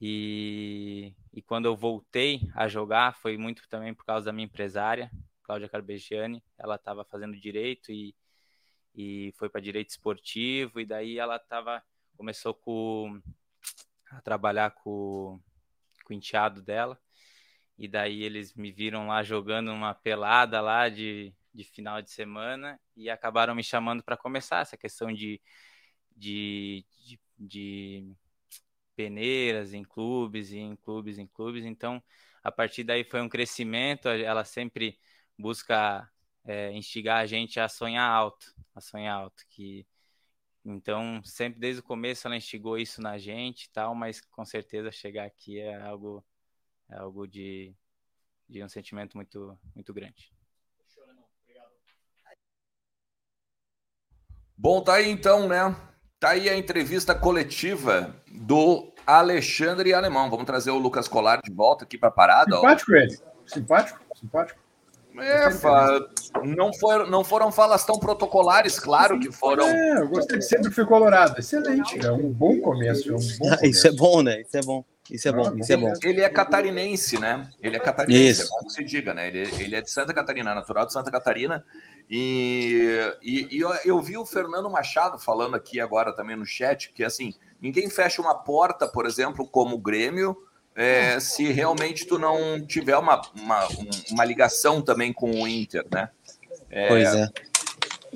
[0.00, 5.10] E, e quando eu voltei a jogar foi muito também por causa da minha empresária,
[5.42, 6.42] Cláudia Carbegiani.
[6.58, 8.14] Ela estava fazendo direito e,
[8.94, 11.82] e foi para direito esportivo, e daí ela tava,
[12.16, 13.20] começou com,
[14.10, 15.40] a trabalhar com,
[16.06, 16.98] com o enteado dela.
[17.78, 22.80] E daí eles me viram lá jogando uma pelada lá de, de final de semana
[22.96, 25.40] e acabaram me chamando para começar essa questão de,
[26.16, 28.16] de, de, de,
[28.96, 31.64] peneiras em clubes em clubes em clubes.
[31.64, 32.02] Então,
[32.42, 34.08] a partir daí foi um crescimento.
[34.08, 34.98] Ela sempre
[35.38, 36.10] busca
[36.44, 39.44] é, instigar a gente a sonhar alto, a sonhar alto.
[39.50, 39.86] Que
[40.68, 43.94] então sempre desde o começo ela instigou isso na gente, tal.
[43.94, 46.24] Mas com certeza chegar aqui é algo
[46.88, 47.74] é algo de,
[48.48, 50.32] de um sentimento muito, muito grande.
[54.56, 55.76] Bom, tá aí então, né?
[56.18, 60.30] Tá aí a entrevista coletiva do Alexandre Alemão.
[60.30, 62.56] Vamos trazer o Lucas Colar de volta aqui para a parada.
[62.56, 62.96] Simpático ó.
[62.96, 63.18] ele.
[63.46, 64.65] Simpático, simpático.
[65.18, 66.00] É, fa...
[66.44, 69.66] não, foram, não foram falas tão protocolares, claro que foram.
[69.66, 71.38] É, eu gostei, sempre fui colorado.
[71.38, 73.10] Excelente, é um bom começo.
[73.10, 73.66] É um bom começo.
[73.66, 74.40] Isso é bom, né?
[74.42, 74.84] Isso é bom.
[75.10, 75.92] Isso é bom, ah, isso é bom.
[76.02, 77.48] Ele é catarinense, né?
[77.62, 78.42] Ele é catarinense, isso.
[78.42, 79.28] é bom que se diga, né?
[79.28, 81.64] Ele, ele é de Santa Catarina, natural de Santa Catarina.
[82.10, 86.92] E, e, e eu, eu, vi o Fernando Machado falando aqui agora também no chat
[86.92, 90.36] que assim ninguém fecha uma porta, por exemplo, como o Grêmio,
[90.76, 93.66] é, se realmente tu não tiver uma, uma,
[94.10, 96.10] uma ligação também com o Inter, né?
[96.70, 97.30] É, pois é.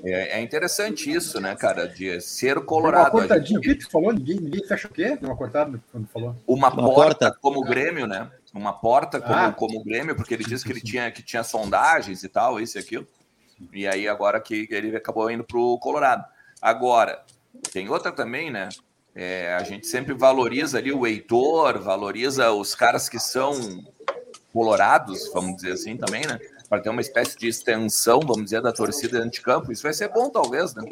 [0.05, 0.39] é.
[0.39, 0.43] é.
[0.43, 3.05] interessante isso, né, cara, de ser colorado.
[3.05, 4.13] Uma cortadinha, o que tu falou?
[4.13, 5.19] Ninguém, ninguém fecha o quê?
[5.23, 6.37] Uma cortada quando falou?
[6.47, 8.31] Uma, uma porta, porta, como o Grêmio, né?
[8.53, 9.53] Uma porta como, ah.
[9.53, 12.77] como o Grêmio, porque ele disse que ele tinha, que tinha sondagens e tal, isso
[12.77, 13.09] e aquilo.
[13.73, 16.25] E aí agora que ele acabou indo pro Colorado.
[16.61, 17.23] Agora,
[17.73, 18.69] tem outra também, né?
[19.15, 23.85] É, a gente sempre valoriza ali o Heitor, valoriza os caras que são
[24.53, 26.39] colorados, vamos dizer assim também, né?
[26.69, 29.73] Para ter uma espécie de extensão, vamos dizer, da torcida dentro de campo.
[29.73, 30.85] Isso vai ser bom, talvez, né?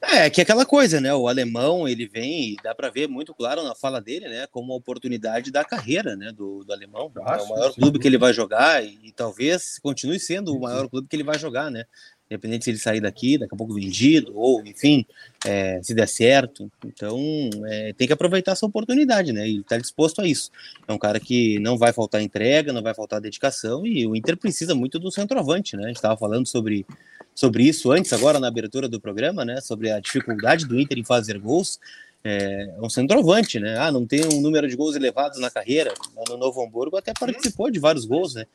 [0.00, 1.14] É, que é aquela coisa, né?
[1.14, 4.46] O alemão, ele vem, e dá para ver muito claro na fala dele, né?
[4.48, 6.32] Como uma oportunidade da carreira, né?
[6.32, 7.10] Do, do alemão.
[7.16, 10.88] é o maior clube que ele vai jogar e, e talvez continue sendo o maior
[10.88, 11.84] clube que ele vai jogar, né?
[12.30, 15.04] Independente se ele sair daqui, daqui a pouco vendido, ou enfim,
[15.44, 16.70] é, se der certo.
[16.84, 17.18] Então,
[17.66, 19.46] é, tem que aproveitar essa oportunidade, né?
[19.48, 20.50] E tá disposto a isso.
[20.88, 24.36] É um cara que não vai faltar entrega, não vai faltar dedicação, e o Inter
[24.36, 25.84] precisa muito do centroavante, né?
[25.84, 26.86] A gente estava falando sobre,
[27.34, 29.60] sobre isso antes, agora na abertura do programa, né?
[29.60, 31.78] Sobre a dificuldade do Inter em fazer gols.
[32.26, 33.76] É, um centroavante, né?
[33.78, 35.92] Ah, não tem um número de gols elevados na carreira.
[36.26, 38.46] No Novo Hamburgo até participou de vários gols, né?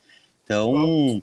[0.44, 1.22] Então,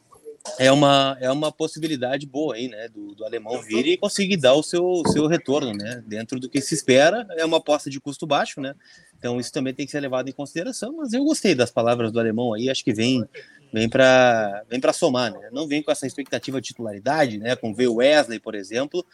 [0.58, 4.54] é uma, é uma possibilidade boa aí, né, do, do alemão vir e conseguir dar
[4.54, 8.26] o seu, seu retorno, né, dentro do que se espera, é uma aposta de custo
[8.26, 8.74] baixo, né,
[9.18, 12.20] então isso também tem que ser levado em consideração, mas eu gostei das palavras do
[12.20, 13.24] alemão aí, acho que vem
[13.72, 17.74] vem para vem para somar, né, não vem com essa expectativa de titularidade, né, com
[17.74, 19.04] ver o Wesley, por exemplo,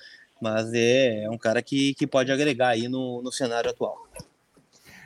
[0.40, 3.96] mas é, é um cara que, que pode agregar aí no, no cenário atual.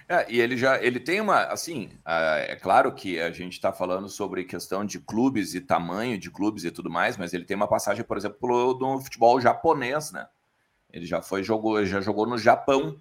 [0.09, 4.09] É, e ele já ele tem uma assim é claro que a gente está falando
[4.09, 7.67] sobre questão de clubes e tamanho de clubes e tudo mais, mas ele tem uma
[7.67, 10.29] passagem, por exemplo, do futebol japonês, né?
[10.93, 13.01] Ele já foi jogou já jogou no Japão,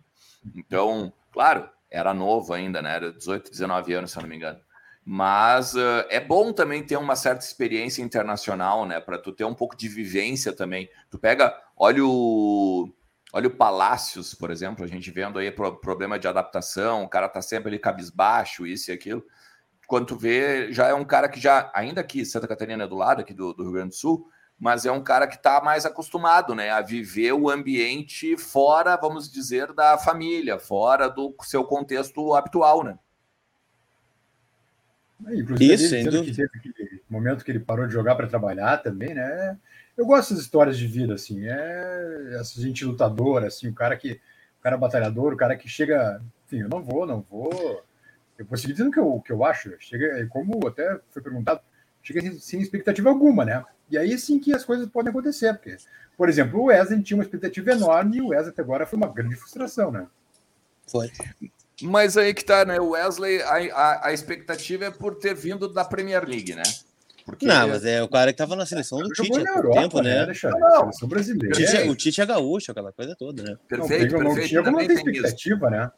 [0.56, 2.96] então claro era novo ainda, né?
[2.96, 4.60] Era 18, 19 anos se eu não me engano.
[5.06, 9.00] Mas uh, é bom também ter uma certa experiência internacional, né?
[9.00, 10.89] Para tu ter um pouco de vivência também.
[11.12, 12.91] Tu pega, olha o
[13.36, 17.41] Olha o Palácios, por exemplo, a gente vendo aí problema de adaptação, o cara tá
[17.41, 19.26] sempre ali cabisbaixo, isso e aquilo.
[19.88, 22.95] Quando tu vê, já é um cara que já, ainda aqui, Santa Catarina é do
[22.95, 24.26] lado aqui do, do Rio Grande do Sul,
[24.58, 29.30] mas é um cara que está mais acostumado, né, a viver o ambiente fora, vamos
[29.30, 32.98] dizer, da família, fora do seu contexto habitual, né?
[35.28, 39.13] É, Isso, ele, que teve aquele momento que ele parou de jogar para trabalhar também,
[39.13, 39.60] né?
[39.98, 44.20] Eu gosto das histórias de vida, assim, é essa gente lutadora, assim, o cara que,
[44.60, 47.84] o cara batalhador, o cara que chega, enfim, eu não vou, não vou,
[48.38, 51.62] eu vou seguir dizendo o que eu, que eu acho, chega, como até foi perguntado,
[52.04, 53.64] chega sem, sem expectativa alguma, né?
[53.90, 55.78] E aí sim que as coisas podem acontecer, porque,
[56.18, 59.08] por exemplo, o Wesley tinha uma expectativa enorme e o Wesley até agora foi uma
[59.08, 60.08] grande frustração, né?
[60.88, 61.10] Foi.
[61.84, 62.80] Mas aí que tá, né?
[62.80, 66.64] O Wesley, a, a, a expectativa é por ter vindo da Premier League, né?
[67.26, 67.48] Porque...
[67.48, 70.28] Não, mas é o cara que tava na seleção do Tite há pouco tempo, né?
[70.28, 70.34] né?
[70.44, 71.56] Não, seleção brasileira.
[71.56, 73.58] O Tite, é, o Tite é gaúcho, aquela coisa toda, né?
[73.68, 74.54] Perfeito, não, perfeito.
[74.54, 75.92] Não também tem expectativa, né?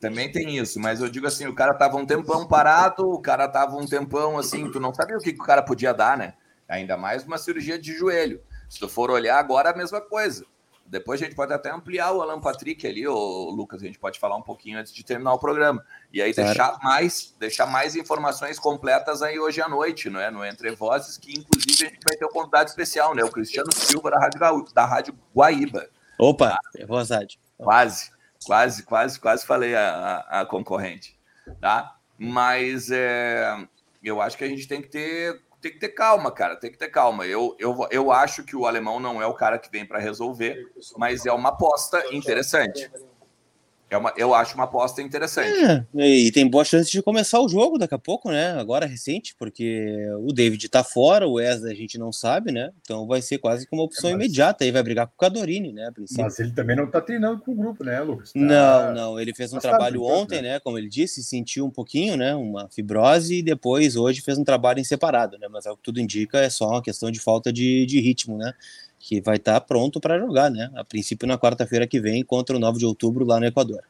[0.00, 3.46] Também tem isso, mas eu digo assim, o cara tava um tempão parado, o cara
[3.46, 6.32] tava um tempão assim, tu não sabia o que, que o cara podia dar, né?
[6.66, 8.40] Ainda mais uma cirurgia de joelho.
[8.66, 10.46] Se tu for olhar agora, a mesma coisa.
[10.86, 14.18] Depois a gente pode até ampliar o Alan Patrick ali, o Lucas, a gente pode
[14.18, 15.84] falar um pouquinho antes de terminar o programa.
[16.12, 16.48] E aí claro.
[16.48, 20.30] deixar mais, deixar mais informações completas aí hoje à noite, não é?
[20.30, 23.24] No Entre Vozes, que inclusive a gente vai ter um convidado especial, né?
[23.24, 24.40] O Cristiano Silva da Rádio,
[24.74, 25.88] da Rádio Guaíba.
[26.18, 26.60] Opa, tá?
[26.76, 27.40] é vontade.
[27.56, 28.10] Quase,
[28.44, 31.18] quase, quase, quase falei a, a, a concorrente,
[31.60, 31.96] tá?
[32.18, 33.66] Mas é,
[34.02, 36.76] eu acho que a gente tem que ter tem que ter calma, cara, tem que
[36.76, 37.26] ter calma.
[37.26, 40.70] Eu, eu, eu acho que o alemão não é o cara que vem para resolver,
[40.98, 42.90] mas é uma aposta interessante.
[43.94, 45.86] É uma, eu acho uma aposta interessante.
[45.96, 48.52] É, e tem boa chance de começar o jogo daqui a pouco, né?
[48.58, 52.72] Agora recente, porque o David tá fora, o Wesley a gente não sabe, né?
[52.80, 54.24] Então vai ser quase como uma opção é, mas...
[54.24, 54.64] imediata.
[54.64, 55.90] Aí vai brigar com o Cadorini, né?
[56.18, 58.32] Mas ele também não tá treinando com o grupo, né, Lucas?
[58.32, 58.40] Tá...
[58.40, 59.20] Não, não.
[59.20, 60.58] Ele fez um trabalho ontem, né?
[60.58, 62.34] Como ele disse, sentiu um pouquinho, né?
[62.34, 65.46] Uma fibrose e depois hoje fez um trabalho em separado, né?
[65.48, 68.36] Mas é o que tudo indica é só uma questão de falta de, de ritmo,
[68.36, 68.52] né?
[69.04, 70.70] Que vai estar tá pronto para jogar, né?
[70.74, 73.82] A princípio na quarta-feira que vem contra o 9 de outubro lá no Equador.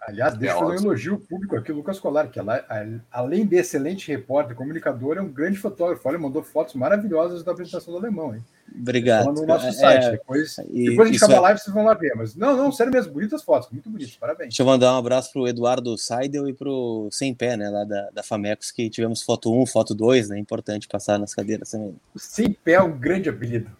[0.00, 2.64] Aliás, deixa eu fazer um elogio público aqui, Lucas Colar, que ela,
[3.10, 6.08] além de excelente repórter, comunicador, é um grande fotógrafo.
[6.08, 8.42] Olha, mandou fotos maravilhosas da apresentação do alemão, hein?
[8.74, 9.32] Obrigado.
[9.32, 10.04] no nosso site.
[10.06, 12.14] É, depois, depois a gente acaba a live, vocês vão lá ver.
[12.16, 14.48] Mas não, não, sério mesmo, bonitas fotos, muito bonitas, parabéns.
[14.48, 18.10] Deixa eu mandar um abraço pro Eduardo Seidel e pro Sem Pé, né, lá da,
[18.10, 20.38] da Famecos, que tivemos foto 1, foto 2, né?
[20.38, 21.94] Importante passar nas cadeiras também.
[22.14, 23.70] O Sem Pé é um grande apelido.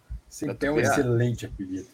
[0.58, 1.86] Pé é um excelente apelido.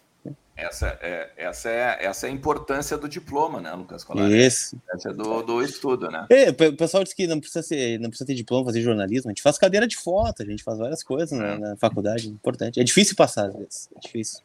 [0.59, 4.29] Essa é, essa, é, essa é a importância do diploma, né, Lucas Colar?
[4.29, 4.77] Isso.
[4.93, 6.27] Essa é do, do estudo, né?
[6.29, 9.31] É, o pessoal diz que não precisa, ser, não precisa ter diploma fazer jornalismo.
[9.31, 12.29] A gente faz cadeira de foto, a gente faz várias coisas na, na faculdade.
[12.29, 12.81] Importante.
[12.81, 13.89] É difícil passar, às vezes.
[13.95, 14.41] É difícil.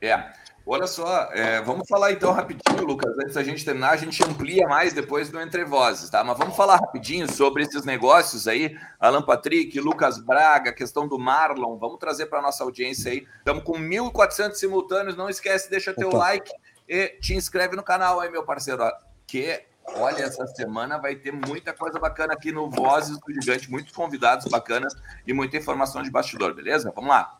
[0.00, 0.32] É.
[0.70, 4.68] Olha só, é, vamos falar então rapidinho, Lucas, antes da gente terminar, a gente amplia
[4.68, 6.22] mais depois do Entre Vozes, tá?
[6.22, 11.78] Mas vamos falar rapidinho sobre esses negócios aí, Alan Patrick, Lucas Braga, questão do Marlon,
[11.78, 13.26] vamos trazer para nossa audiência aí.
[13.38, 16.00] Estamos com 1.400 simultâneos, não esquece, deixa Opa.
[16.02, 16.52] teu like
[16.86, 18.82] e te inscreve no canal aí, meu parceiro,
[19.26, 19.62] que
[19.94, 24.46] Olha, essa semana vai ter muita coisa bacana aqui no Vozes do Gigante, muitos convidados
[24.46, 24.94] bacanas
[25.26, 26.92] e muita informação de bastidor, beleza?
[26.94, 27.38] Vamos lá.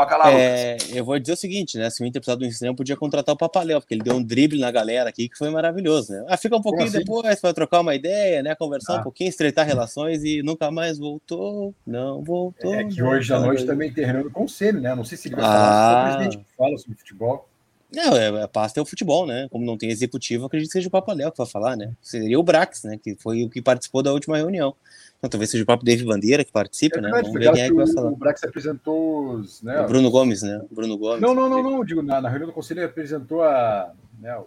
[0.00, 1.90] Toca lá, é, Eu vou dizer o seguinte, né?
[1.90, 4.58] Se o Inter precisar do extremo, podia contratar o Papaléu, porque ele deu um drible
[4.58, 6.24] na galera aqui que foi maravilhoso, né?
[6.28, 6.98] Ah, fica um pouquinho assim?
[6.98, 8.54] depois para trocar uma ideia, né?
[8.54, 9.00] Conversar ah.
[9.00, 11.74] um pouquinho, estreitar relações e nunca mais voltou.
[11.86, 12.74] Não voltou.
[12.74, 14.94] É que hoje à noite também tem reunião do conselho, né?
[14.94, 15.48] Não sei se ele vai ah.
[15.48, 17.46] falar, o presidente que fala sobre futebol.
[17.92, 19.48] Não, é, a pasta é o futebol, né?
[19.50, 21.92] Como não tem executivo, acredito que seja o Papaléu que vai falar, né?
[22.00, 22.98] Seria o Brax, né?
[23.02, 24.74] Que foi o que participou da última reunião.
[25.20, 27.10] Então, talvez seja o próprio David Bandeira que participe, é né?
[27.10, 28.10] Vamos ver quem é que vai falar.
[28.10, 29.60] O Brax apresentou os.
[29.60, 30.62] Né, o Bruno Gomes, né?
[30.70, 31.20] Bruno Gomes.
[31.20, 31.84] Não, não, não, não.
[31.84, 33.92] Digo, na, na reunião do conselho ele apresentou a.
[34.18, 34.42] Né,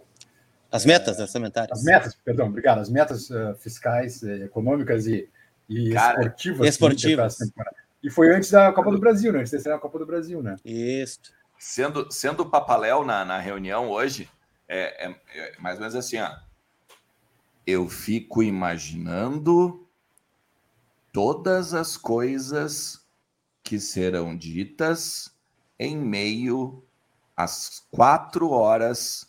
[0.72, 1.78] as metas é, orçamentárias.
[1.78, 2.80] As metas, perdão, obrigado.
[2.80, 5.28] As metas uh, fiscais, uh, econômicas e,
[5.68, 6.68] e Cara, esportivas.
[6.68, 7.38] Esportivas.
[8.02, 9.38] E foi antes da Copa do Brasil, né?
[9.38, 10.56] Antes de ser a Copa do Brasil, né?
[10.64, 11.20] Isso.
[11.56, 14.28] Sendo, sendo o Papaléu na, na reunião hoje,
[14.68, 16.32] é, é, é mais ou menos assim, ó.
[17.64, 19.83] Eu fico imaginando
[21.14, 23.00] todas as coisas
[23.62, 25.32] que serão ditas
[25.78, 26.82] em meio
[27.36, 29.28] às quatro horas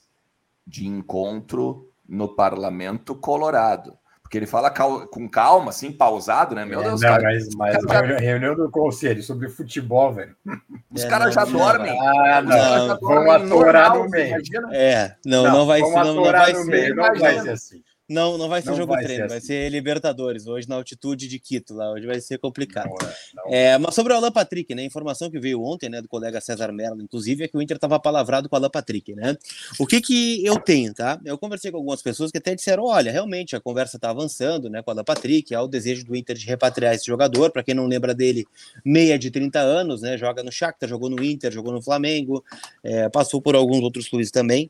[0.66, 3.96] de encontro no Parlamento Colorado.
[4.20, 6.66] Porque ele fala cal com calma, assim, pausado, né?
[6.66, 8.18] Meu Deus, não, cara, mas, mas cara já...
[8.18, 10.36] reunião do conselho sobre futebol, velho.
[10.90, 11.96] Os é, caras já dormem.
[12.02, 14.38] Ah, não, vão atorar no meio.
[14.72, 15.94] É, não, não, não vai ser.
[15.94, 17.84] Não, não vai ser, não vai ser assim.
[18.08, 19.48] Não, não vai ser não jogo vai treino, ser vai assim.
[19.48, 22.90] ser Libertadores, hoje na altitude de Quito, lá, hoje vai ser complicado.
[22.90, 23.54] Não é, não.
[23.54, 26.40] É, mas sobre o Alan Patrick, né, a informação que veio ontem, né, do colega
[26.40, 29.36] César Mello, inclusive, é que o Inter estava palavrado com o Alan Patrick, né?
[29.80, 31.20] O que que eu tenho, tá?
[31.26, 34.84] Eu conversei com algumas pessoas que até disseram, olha, realmente a conversa está avançando, né,
[34.84, 37.74] com o Alan Patrick, há o desejo do Inter de repatriar esse jogador, para quem
[37.74, 38.46] não lembra dele,
[38.84, 42.44] meia de 30 anos, né, joga no Shakhtar, jogou no Inter, jogou no Flamengo,
[42.84, 44.70] é, passou por alguns outros clubes também,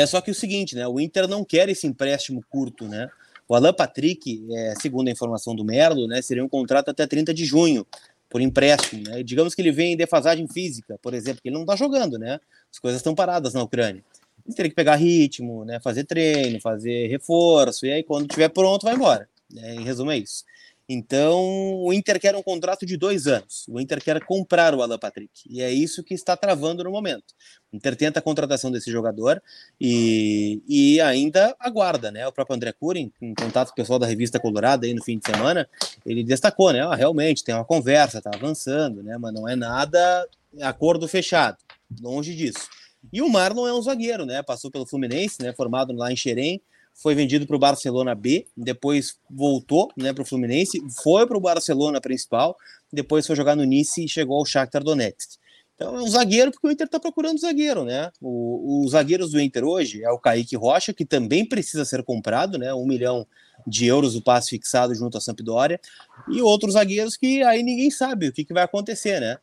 [0.00, 0.86] é só que o seguinte, né?
[0.86, 3.08] O Inter não quer esse empréstimo curto, né?
[3.48, 7.34] O Alan Patrick, é, segundo a informação do Merlo, né, seria um contrato até 30
[7.34, 7.86] de junho,
[8.28, 9.02] por empréstimo.
[9.06, 9.22] Né?
[9.22, 12.40] Digamos que ele vem em defasagem física, por exemplo, que ele não está jogando, né?
[12.72, 14.02] As coisas estão paradas na Ucrânia.
[14.46, 15.78] Ele teria que pegar ritmo, né?
[15.80, 19.28] fazer treino, fazer reforço, e aí quando estiver pronto, vai embora.
[19.50, 19.76] Né?
[19.76, 20.44] Em resumo, é isso.
[20.86, 21.40] Então,
[21.82, 23.64] o Inter quer um contrato de dois anos.
[23.68, 25.30] O Inter quer comprar o Alan Patrick.
[25.48, 27.34] E é isso que está travando no momento.
[27.72, 29.42] O Inter tenta a contratação desse jogador
[29.80, 32.26] e, e ainda aguarda, né?
[32.28, 35.18] O próprio André Cury, em contato com o pessoal da revista Colorado aí no fim
[35.18, 35.66] de semana,
[36.04, 36.80] ele destacou, né?
[36.80, 39.16] Ah, realmente tem uma conversa, tá avançando, né?
[39.16, 40.28] Mas não é nada
[40.60, 41.56] acordo fechado.
[42.00, 42.68] Longe disso.
[43.10, 44.42] E o Marlon é um zagueiro, né?
[44.42, 45.54] Passou pelo Fluminense, né?
[45.54, 46.60] Formado lá em Xerém
[46.94, 51.40] foi vendido para o Barcelona B, depois voltou né, para o Fluminense, foi para o
[51.40, 52.56] Barcelona principal,
[52.92, 55.36] depois foi jogar no Nice e chegou ao Shakhtar Donetsk.
[55.74, 58.12] Então é um zagueiro, porque o Inter está procurando zagueiro, né?
[58.22, 62.72] Os zagueiros do Inter hoje é o Kaique Rocha, que também precisa ser comprado, né?
[62.72, 63.26] Um milhão
[63.66, 65.80] de euros o passe fixado junto à Sampdoria,
[66.28, 69.38] e outros zagueiros que aí ninguém sabe o que, que vai acontecer, né?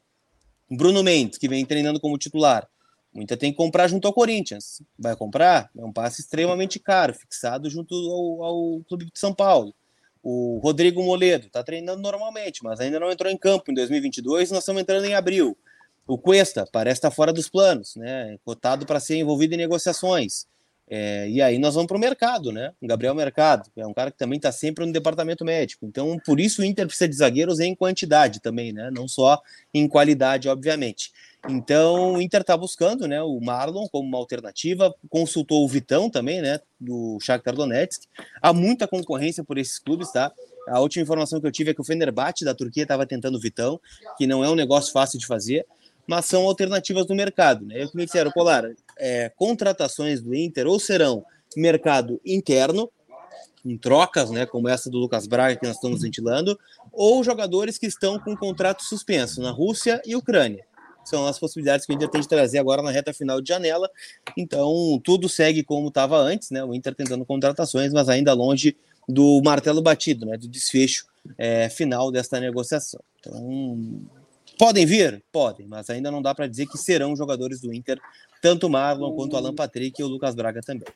[0.69, 2.65] Bruno Mendes, que vem treinando como titular,
[3.13, 4.81] Muita tem que comprar junto ao Corinthians.
[4.97, 5.69] Vai comprar?
[5.77, 9.73] É um passe extremamente caro, fixado junto ao, ao Clube de São Paulo.
[10.23, 14.51] O Rodrigo Moledo está treinando normalmente, mas ainda não entrou em campo em 2022.
[14.51, 15.57] Nós estamos entrando em abril.
[16.07, 18.37] O Cuesta parece estar fora dos planos, né?
[18.45, 20.45] Cotado para ser envolvido em negociações.
[20.93, 22.73] É, e aí nós vamos para o mercado, né?
[22.81, 25.85] O Gabriel Mercado, é um cara que também está sempre no departamento médico.
[25.85, 28.91] Então, por isso o Inter precisa de zagueiros em quantidade também, né?
[28.91, 29.41] Não só
[29.73, 31.13] em qualidade, obviamente.
[31.47, 33.21] Então, o Inter está buscando, né?
[33.21, 36.59] O Marlon como uma alternativa, consultou o Vitão também, né?
[36.77, 38.03] Do Shakhtar Donetsk.
[38.41, 40.29] Há muita concorrência por esses clubes, tá?
[40.67, 43.41] A última informação que eu tive é que o Fenerbahçe da Turquia estava tentando o
[43.41, 43.79] Vitão,
[44.17, 45.65] que não é um negócio fácil de fazer
[46.07, 47.65] mas são alternativas no mercado.
[47.65, 47.83] Né?
[47.83, 48.65] Eu me disseram, Polar,
[49.01, 51.25] é, contratações do Inter ou serão
[51.57, 52.89] mercado interno,
[53.65, 56.57] em trocas, né, como essa do Lucas Braga que nós estamos ventilando,
[56.91, 60.65] ou jogadores que estão com contrato suspenso na Rússia e Ucrânia.
[61.03, 63.89] São as possibilidades que o Inter tem de trazer agora na reta final de janela.
[64.37, 66.63] Então, tudo segue como estava antes, né?
[66.63, 68.77] O Inter tentando contratações, mas ainda longe
[69.09, 70.37] do martelo batido, né?
[70.37, 71.07] Do desfecho
[71.39, 73.01] é, final desta negociação.
[73.19, 74.05] Então,
[74.61, 75.23] Podem vir?
[75.31, 77.99] Podem, mas ainda não dá para dizer que serão jogadores do Inter,
[78.41, 80.87] tanto o Marlon quanto o Alan Patrick e o Lucas Braga também.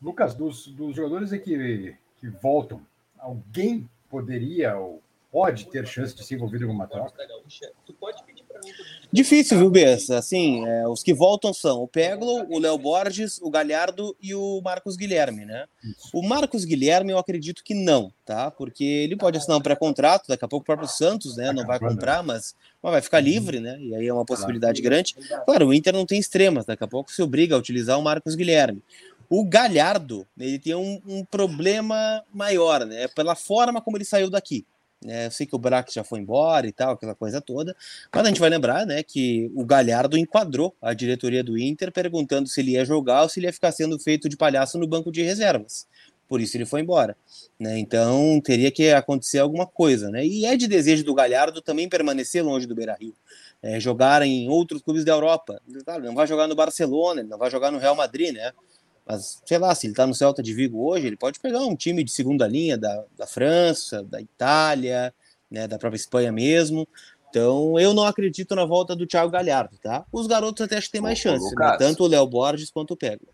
[0.00, 2.80] Lucas, dos, dos jogadores que, que voltam,
[3.18, 7.26] alguém poderia ou pode ter chance de se envolver em alguma troca?
[7.84, 8.35] Tu pode pedir
[9.12, 10.18] Difícil, viu, Bessa?
[10.18, 14.60] Assim, é, os que voltam são o Peglo, o Léo Borges, o Galhardo e o
[14.62, 15.66] Marcos Guilherme, né?
[16.12, 18.50] O Marcos Guilherme eu acredito que não, tá?
[18.50, 21.52] Porque ele pode assinar um pré-contrato, daqui a pouco o próprio Santos, né?
[21.52, 23.78] Não vai comprar, mas, mas vai ficar livre, né?
[23.80, 25.14] E aí é uma possibilidade grande.
[25.44, 28.34] Claro, o Inter não tem extremas, daqui a pouco se obriga a utilizar o Marcos
[28.34, 28.82] Guilherme.
[29.30, 33.08] O Galhardo, ele tem um, um problema maior, né?
[33.08, 34.64] Pela forma como ele saiu daqui.
[35.06, 37.76] É, eu sei que o Brax já foi embora e tal, aquela coisa toda,
[38.12, 42.48] mas a gente vai lembrar né, que o Galhardo enquadrou a diretoria do Inter perguntando
[42.48, 45.12] se ele ia jogar ou se ele ia ficar sendo feito de palhaço no banco
[45.12, 45.86] de reservas.
[46.28, 47.16] Por isso ele foi embora.
[47.58, 47.78] Né?
[47.78, 50.10] Então teria que acontecer alguma coisa.
[50.10, 50.26] Né?
[50.26, 53.14] E é de desejo do Galhardo também permanecer longe do Beira Rio.
[53.62, 55.60] É, jogar em outros clubes da Europa.
[55.84, 58.52] Claro, não vai jogar no Barcelona, não vai jogar no Real Madrid, né?
[59.06, 61.76] Mas, sei lá, se ele está no Celta de Vigo hoje, ele pode pegar um
[61.76, 65.14] time de segunda linha da, da França, da Itália,
[65.48, 66.88] né, da própria Espanha mesmo.
[67.30, 70.04] Então, eu não acredito na volta do Thiago Galhardo, tá?
[70.10, 71.76] Os garotos até acho que tem mais chance, né?
[71.78, 73.26] tanto o Léo Borges quanto o Pego.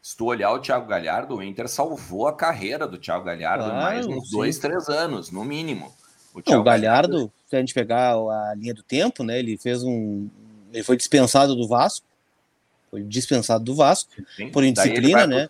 [0.00, 3.80] Se tu olhar o Thiago Galhardo, o Inter salvou a carreira do Thiago Galhardo claro,
[3.80, 4.36] mais uns sim.
[4.36, 5.92] dois, três anos, no mínimo.
[6.34, 9.38] O, Thiago o Galhardo, Galhardo, se a gente pegar a linha do tempo, né?
[9.38, 10.28] Ele fez um.
[10.72, 12.06] Ele foi dispensado do Vasco,
[12.92, 14.50] foi dispensado do Vasco Sim.
[14.50, 15.48] por indisciplina, né?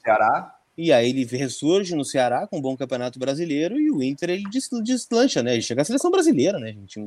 [0.78, 4.44] E aí ele ressurge no Ceará com um bom campeonato brasileiro e o Inter ele
[4.82, 5.54] deslancha, né?
[5.54, 7.00] Ele chega à seleção brasileira, né, gente?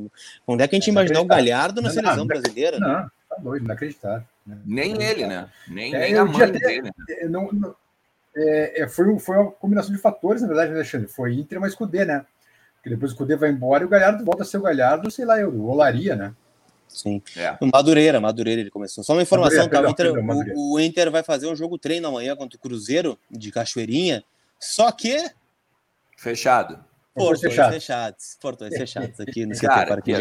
[0.46, 2.78] Onde é que a gente é imaginar o Galhardo na seleção não, brasileira?
[2.78, 3.08] Não, né?
[3.28, 4.26] tá doido, inacreditável.
[4.46, 4.58] Né?
[4.64, 5.48] Nem ele, né?
[5.66, 6.82] Nem, é, nem a mãe dele.
[6.82, 6.92] Né?
[7.08, 7.74] É, não, não,
[8.36, 11.08] é, é, foi, foi uma combinação de fatores, na verdade, né, Alexandre?
[11.08, 12.24] Foi Inter mais Cudê, né?
[12.76, 15.24] Porque depois o Cudê vai embora e o Galhardo volta a ser o Galhardo, sei
[15.24, 16.34] lá, eu, o Olaria, né?
[16.96, 17.22] Sim.
[17.36, 17.56] É.
[17.60, 19.04] Madureira, Madureira ele começou.
[19.04, 19.82] Só uma informação, tá?
[19.82, 23.52] o, Inter, o, o, Inter vai fazer um jogo treino amanhã contra o Cruzeiro de
[23.52, 24.24] Cachoeirinha,
[24.58, 25.30] só que...
[26.16, 26.82] Fechado.
[27.14, 27.72] Portões fechado.
[27.72, 28.38] fechados.
[28.40, 30.12] Portões fechados aqui no CT Parque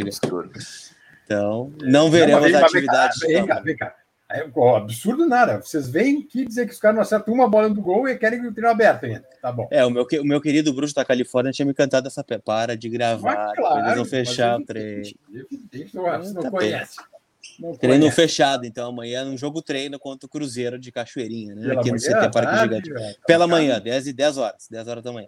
[1.23, 3.19] Então, não veremos a atividade.
[3.25, 3.95] Vem cá, vem cá.
[4.35, 5.61] É, absurdo nada.
[5.61, 8.45] Vocês vêm aqui dizer que os caras não acertam uma bola do gol e querem
[8.45, 9.23] o treino aberto ainda.
[9.41, 9.67] Tá bom.
[9.71, 12.89] É, o meu, o meu querido Bruxo da Califórnia tinha me cantado essa para de
[12.89, 15.03] gravar, claro, eles vão fechar o treino.
[15.71, 16.97] Você não tá conhece.
[17.57, 18.15] Não treino conhece.
[18.15, 21.61] fechado, então amanhã no jogo treino contra o Cruzeiro de Cachoeirinha, né?
[21.61, 22.93] Pela aqui manhã, no CT Parque Gigante.
[22.93, 23.15] Velho.
[23.25, 25.27] Pela manhã, 10, 10 horas, 10 horas da manhã.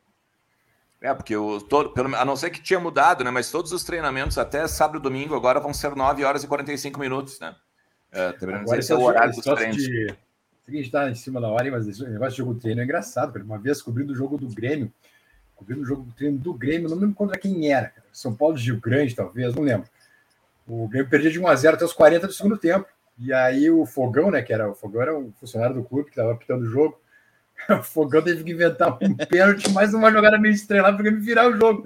[1.00, 3.32] É, porque o, todo, pelo, a não ser que tinha mudado, né?
[3.32, 7.00] Mas todos os treinamentos até sábado e domingo agora vão ser 9 horas e 45
[7.00, 7.56] minutos, né?
[8.12, 9.78] É, Agora, esse é o horário dos treinos.
[9.78, 10.16] De...
[10.68, 12.84] A gente está em cima da hora, mas esse negócio de jogo de treino é
[12.84, 13.32] engraçado.
[13.32, 13.46] Cara.
[13.46, 14.92] Uma vez cobrindo o jogo do Grêmio,
[15.56, 17.90] cobrindo o jogo do treino do Grêmio, não lembro contra quem era.
[17.90, 18.06] Cara.
[18.12, 19.88] São Paulo Gil Grande, talvez, não lembro.
[20.68, 22.86] O Grêmio perdia de 1 a 0 até os 40 do segundo tempo.
[23.18, 26.12] E aí o Fogão, né, que era o Fogão era um funcionário do clube que
[26.12, 27.00] estava apitando o jogo.
[27.70, 31.48] O Fogão teve que inventar um pênalti, mais uma jogada meio estrelada para me virar
[31.50, 31.86] o jogo.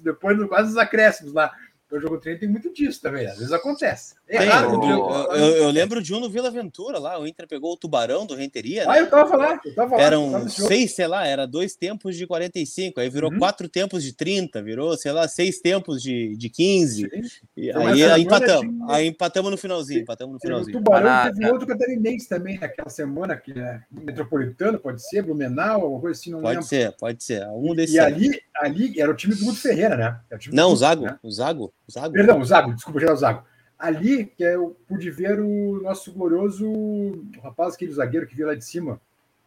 [0.00, 1.52] Depois, quase os acréscimos lá
[1.96, 4.14] o jogo treino tem muito disso também, às vezes acontece.
[4.28, 7.72] É errado, eu, eu, eu, lembro de um no Vila Aventura lá, o Inter pegou
[7.72, 8.84] o Tubarão do Renteria.
[8.88, 9.00] Ah, né?
[9.00, 10.02] eu tava lá, eu tava lá.
[10.02, 13.38] Eram seis, sei lá, era dois tempos de 45, aí virou uhum.
[13.38, 17.10] quatro tempos de 30, virou, sei lá, seis tempos de, de 15.
[17.56, 18.86] E aí, aí empatamos, tinha...
[18.88, 20.78] aí empatamos no finalzinho, empatamos no finalzinho.
[20.78, 25.82] O Tubarão ah, teve outro catarinense também naquela semana, que é metropolitano, pode ser, Blumenau,
[25.82, 26.68] alguma coisa assim, não pode lembro.
[26.68, 27.94] Pode ser, pode ser, um desses.
[27.94, 30.20] E ali, ali era o time do Guto Ferreira, né?
[30.32, 31.18] O não, o Zago, né?
[31.22, 31.72] o Zago.
[31.92, 32.12] Zago.
[32.12, 33.44] Perdão, o Zago, desculpa, já é o Zago.
[33.78, 38.48] Ali, que é, eu pude ver o nosso glorioso o rapaz, aquele zagueiro que veio
[38.48, 39.00] lá de cima.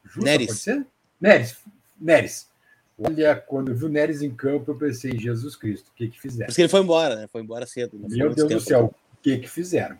[0.03, 0.47] Justa, Neres.
[0.47, 0.85] pode ser?
[1.21, 1.57] Neres.
[1.99, 2.49] Neres.
[2.97, 6.19] Olha, quando eu vi o Neres em campo, eu pensei, Jesus Cristo, o que que
[6.19, 6.47] fizeram?
[6.47, 7.27] Porque ele foi embora, né?
[7.27, 7.97] Foi embora cedo.
[8.09, 9.97] Meu Deus do céu, o que que fizeram?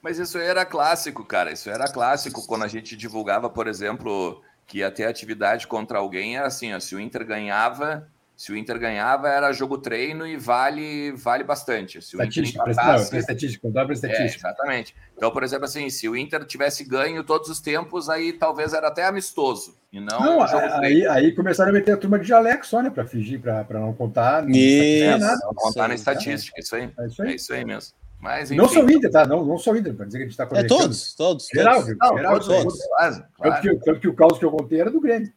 [0.00, 1.52] Mas isso era clássico, cara.
[1.52, 6.36] Isso era clássico quando a gente divulgava, por exemplo, que ia ter atividade contra alguém.
[6.36, 8.08] Era assim: ó, se o Inter ganhava,
[8.38, 12.00] se o Inter ganhava, era jogo treino e vale vale bastante.
[12.00, 14.46] Se o estatística, Inter empatasse, não, estatística, dobra estatística.
[14.46, 14.94] É, exatamente.
[15.16, 18.86] Então, por exemplo, assim, se o Inter tivesse ganho todos os tempos, aí talvez era
[18.86, 19.74] até amistoso.
[19.92, 20.42] E não, não
[20.78, 22.90] aí, aí começaram a meter a turma de jaleco só, né?
[22.90, 24.44] Para fingir, para não contar.
[24.44, 25.40] Não isso, nada.
[25.44, 26.92] Não contar na estatística, isso aí.
[26.96, 27.92] É isso aí, é isso aí mesmo.
[28.20, 29.26] Mas, não só o Inter, tá?
[29.26, 31.46] Não, não só o Inter, para dizer que a gente está É todos, todos.
[31.52, 31.88] Geral, todos.
[31.88, 32.62] Geral, não, todos, todos.
[32.62, 32.86] todos.
[32.86, 33.54] Claro, claro.
[33.54, 35.32] Tanto, que, tanto que o caos que eu contei era do Grêmio.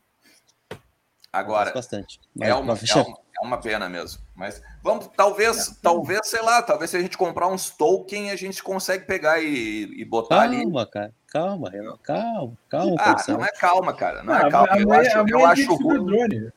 [1.34, 2.19] Agora, bastante.
[2.39, 4.21] é, uma, é, uma, é uma pena mesmo.
[4.36, 5.75] Mas vamos, talvez, é.
[5.82, 9.84] talvez, sei lá, talvez se a gente comprar uns token, a gente consegue pegar e,
[9.97, 10.61] e botar calma, ali.
[10.63, 11.13] Calma, cara.
[11.27, 11.97] Calma, Renan.
[12.03, 12.95] Calma, calma.
[12.99, 14.23] Ah, não é calma, cara.
[14.23, 14.77] Não, é calma.
[14.77, 16.51] eu acho, eu acho ruim.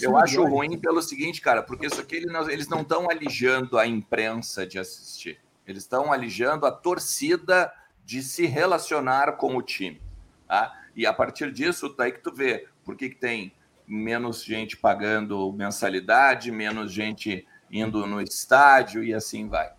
[0.00, 4.64] Eu acho ruim pelo seguinte, cara, porque isso aqui eles não estão alijando a imprensa
[4.64, 5.40] de assistir.
[5.66, 7.72] Eles estão alijando a torcida
[8.04, 10.00] de se relacionar com o time.
[10.46, 10.72] Tá?
[10.94, 13.52] E a partir disso, daí que tu vê por que, que tem
[13.86, 19.72] menos gente pagando mensalidade, menos gente indo no estádio e assim vai.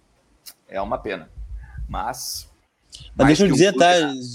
[0.68, 1.30] É uma pena.
[1.88, 2.50] Mas.
[3.16, 3.92] Mas deixa eu dizer, tá?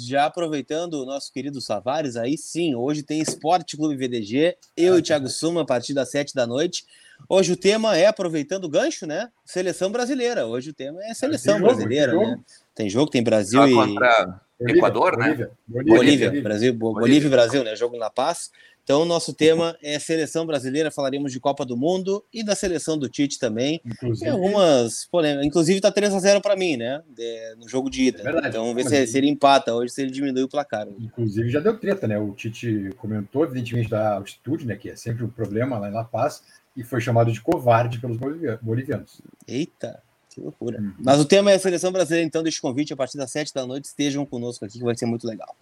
[0.07, 5.03] Já aproveitando o nosso querido Savares, aí sim, hoje tem Esporte Clube VDG, eu e
[5.03, 6.85] Thiago Suma, a partir das sete da noite.
[7.29, 9.31] Hoje o tema é, aproveitando o gancho, né?
[9.45, 10.47] Seleção brasileira.
[10.47, 12.39] Hoje o tema é seleção jogo, brasileira, né?
[12.75, 13.73] Tem jogo, tem Brasil e.
[13.73, 15.53] Contra Equador, Bolívia, né?
[15.67, 17.77] Bolívia, Bolívia, Bolívia, Brasil, Bolívia e Brasil, né?
[17.77, 18.51] Jogo na paz.
[18.91, 23.09] Então, nosso tema é seleção brasileira, falaremos de Copa do Mundo e da seleção do
[23.09, 23.81] Tite também.
[23.87, 25.47] Inclusive, Tem algumas polêmicas.
[25.47, 27.01] Inclusive, tá 3 a 0 para mim, né?
[27.09, 28.19] De, no jogo de ida.
[28.19, 30.89] É verdade, então, vamos ver se, se, ele empata hoje, se ele diminui o placar.
[30.99, 32.19] Inclusive, já deu treta, né?
[32.19, 34.75] O Tite comentou, evidentemente, da altitude, né?
[34.75, 36.43] Que é sempre um problema lá em La Paz,
[36.77, 38.19] e foi chamado de covarde pelos
[38.61, 39.21] bolivianos.
[39.47, 40.03] Eita!
[40.31, 40.81] Que loucura.
[40.81, 40.95] Uhum.
[40.99, 43.55] Mas o tema é a seleção brasileira, então deixa o convite a partir das 7
[43.55, 43.85] da noite.
[43.85, 45.55] Estejam conosco aqui, que vai ser muito legal.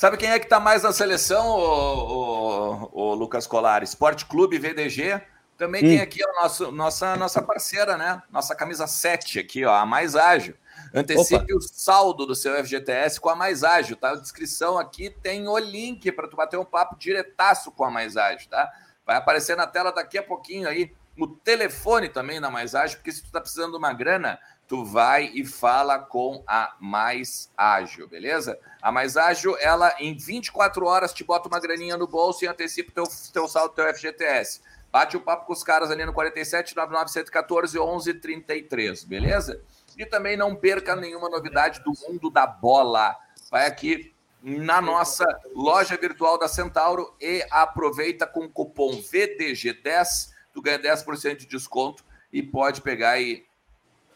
[0.00, 3.82] Sabe quem é que está mais na seleção, o, o, o, Lucas Colar?
[3.82, 5.20] Esporte Clube VDG.
[5.58, 5.88] Também hum.
[5.88, 8.22] tem aqui a nosso, nossa, nossa parceira, né?
[8.30, 10.54] Nossa camisa 7 aqui, ó, a mais ágil.
[10.94, 11.54] Antecipe Opa.
[11.54, 14.12] o saldo do seu FGTS com a mais ágil, tá?
[14.12, 18.16] A descrição aqui tem o link para tu bater um papo diretaço com a mais
[18.16, 18.72] ágil, tá?
[19.04, 23.12] Vai aparecer na tela daqui a pouquinho aí o telefone também na mais ágil, porque
[23.12, 24.40] se tu tá precisando de uma grana,
[24.70, 28.56] tu vai e fala com a Mais Ágil, beleza?
[28.80, 32.92] A Mais Ágil, ela em 24 horas te bota uma graninha no bolso e antecipa
[32.92, 33.02] teu,
[33.32, 34.60] teu saldo, teu FGTS.
[34.92, 39.60] Bate o papo com os caras ali no 47 99 114 11 33, beleza?
[39.98, 43.16] E também não perca nenhuma novidade do mundo da bola.
[43.50, 50.62] Vai aqui na nossa loja virtual da Centauro e aproveita com o cupom VDG10, tu
[50.62, 53.49] ganha 10% de desconto e pode pegar e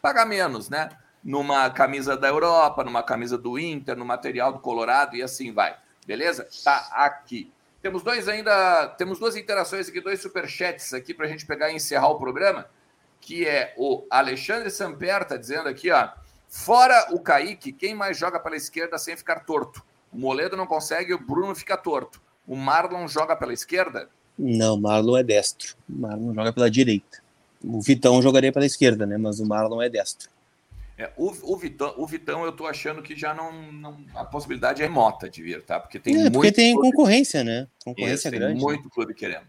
[0.05, 0.89] pagar menos, né?
[1.23, 5.75] Numa camisa da Europa, numa camisa do Inter, no material do Colorado e assim vai.
[6.05, 6.47] Beleza?
[6.63, 7.51] Tá aqui.
[7.81, 11.75] Temos dois ainda, temos duas interações aqui, dois superchats aqui para a gente pegar e
[11.75, 12.67] encerrar o programa,
[13.19, 16.09] que é o Alexandre Samper tá dizendo aqui, ó,
[16.47, 19.83] fora o Kaique, quem mais joga pela esquerda sem ficar torto?
[20.13, 22.21] O Moledo não consegue, o Bruno fica torto.
[22.45, 24.07] O Marlon joga pela esquerda?
[24.37, 25.75] Não, Marlon é destro.
[25.89, 27.24] Marlon joga pela direita.
[27.63, 29.17] O Vitão jogaria pela esquerda, né?
[29.17, 30.29] Mas o Marlon é destro.
[30.97, 34.81] É, o, o, Vitão, o Vitão, eu tô achando que já não, não a possibilidade
[34.81, 35.77] é remota de vir, tá?
[35.77, 36.91] Porque tem é, porque tem clube...
[36.91, 37.67] concorrência, né?
[37.83, 38.59] Concorrência Isso, grande.
[38.59, 39.43] Tem muito clube querendo.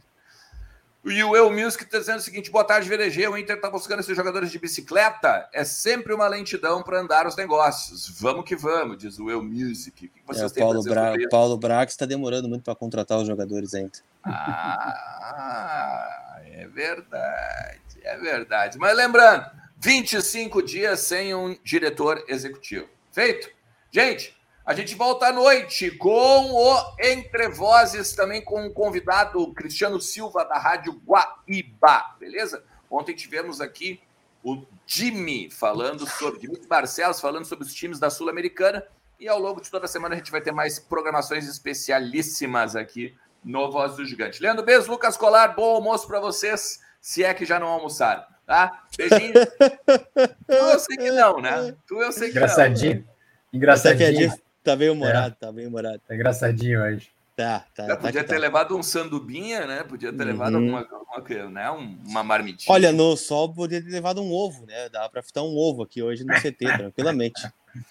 [1.05, 3.29] E o El Music está dizendo o seguinte: boa tarde, VDG.
[3.29, 5.49] O Inter está buscando esses jogadores de bicicleta.
[5.53, 8.09] É sempre uma lentidão para andar os negócios.
[8.19, 10.07] Vamos que vamos, diz o El Music.
[10.07, 13.29] O que vocês é, têm Paulo, Bra Paulo Brax está demorando muito para contratar os
[13.29, 13.93] jogadores ainda.
[14.25, 16.26] Ah,
[16.57, 17.81] é verdade.
[18.03, 18.79] É verdade.
[18.79, 19.45] Mas lembrando,
[19.77, 22.89] 25 dias sem um diretor executivo.
[23.13, 23.51] Feito?
[23.91, 24.35] Gente,
[24.65, 30.45] a gente volta à noite com o Entre Vozes, também com o convidado Cristiano Silva,
[30.45, 32.65] da Rádio Guaíba, beleza?
[32.91, 34.01] Ontem tivemos aqui
[34.43, 38.83] o Jimmy falando sobre, Dimitri Barcelos falando sobre os times da Sul-Americana.
[39.21, 43.15] E ao longo de toda a semana a gente vai ter mais programações especialíssimas aqui
[43.45, 44.43] no Voz do Gigante.
[44.43, 48.85] Leandro Bez, Lucas Colar, bom almoço para vocês se é que já não almoçaram, tá?
[48.97, 49.33] Beijinho.
[50.47, 51.75] tu eu sei que não, né?
[51.87, 52.97] Tu eu sei que Engraçadinho.
[52.97, 53.17] não.
[53.53, 54.33] Engraçadinho.
[54.63, 55.47] Tá bem humorado, é.
[55.47, 56.01] tá bem humorado.
[56.07, 57.11] Tá engraçadinho hoje.
[57.37, 57.87] Tá, tá.
[57.87, 58.41] tá podia ter tá.
[58.41, 59.85] levado um sandubinha, né?
[59.85, 60.27] Podia ter uhum.
[60.27, 61.71] levado alguma, alguma, né?
[61.71, 62.75] uma marmitinha.
[62.75, 64.89] Olha, no sol podia ter levado um ovo, né?
[64.89, 67.41] Dá para fritar um ovo aqui hoje no CT, tranquilamente.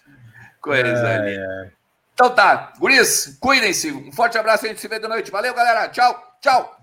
[0.59, 1.35] Coisa é, ali.
[1.37, 1.71] É.
[2.15, 3.91] Então tá, guris, cuidem-se.
[3.91, 5.29] Um forte abraço, a gente se vê de noite.
[5.29, 5.89] Valeu, galera.
[5.89, 6.74] Tchau, tchau.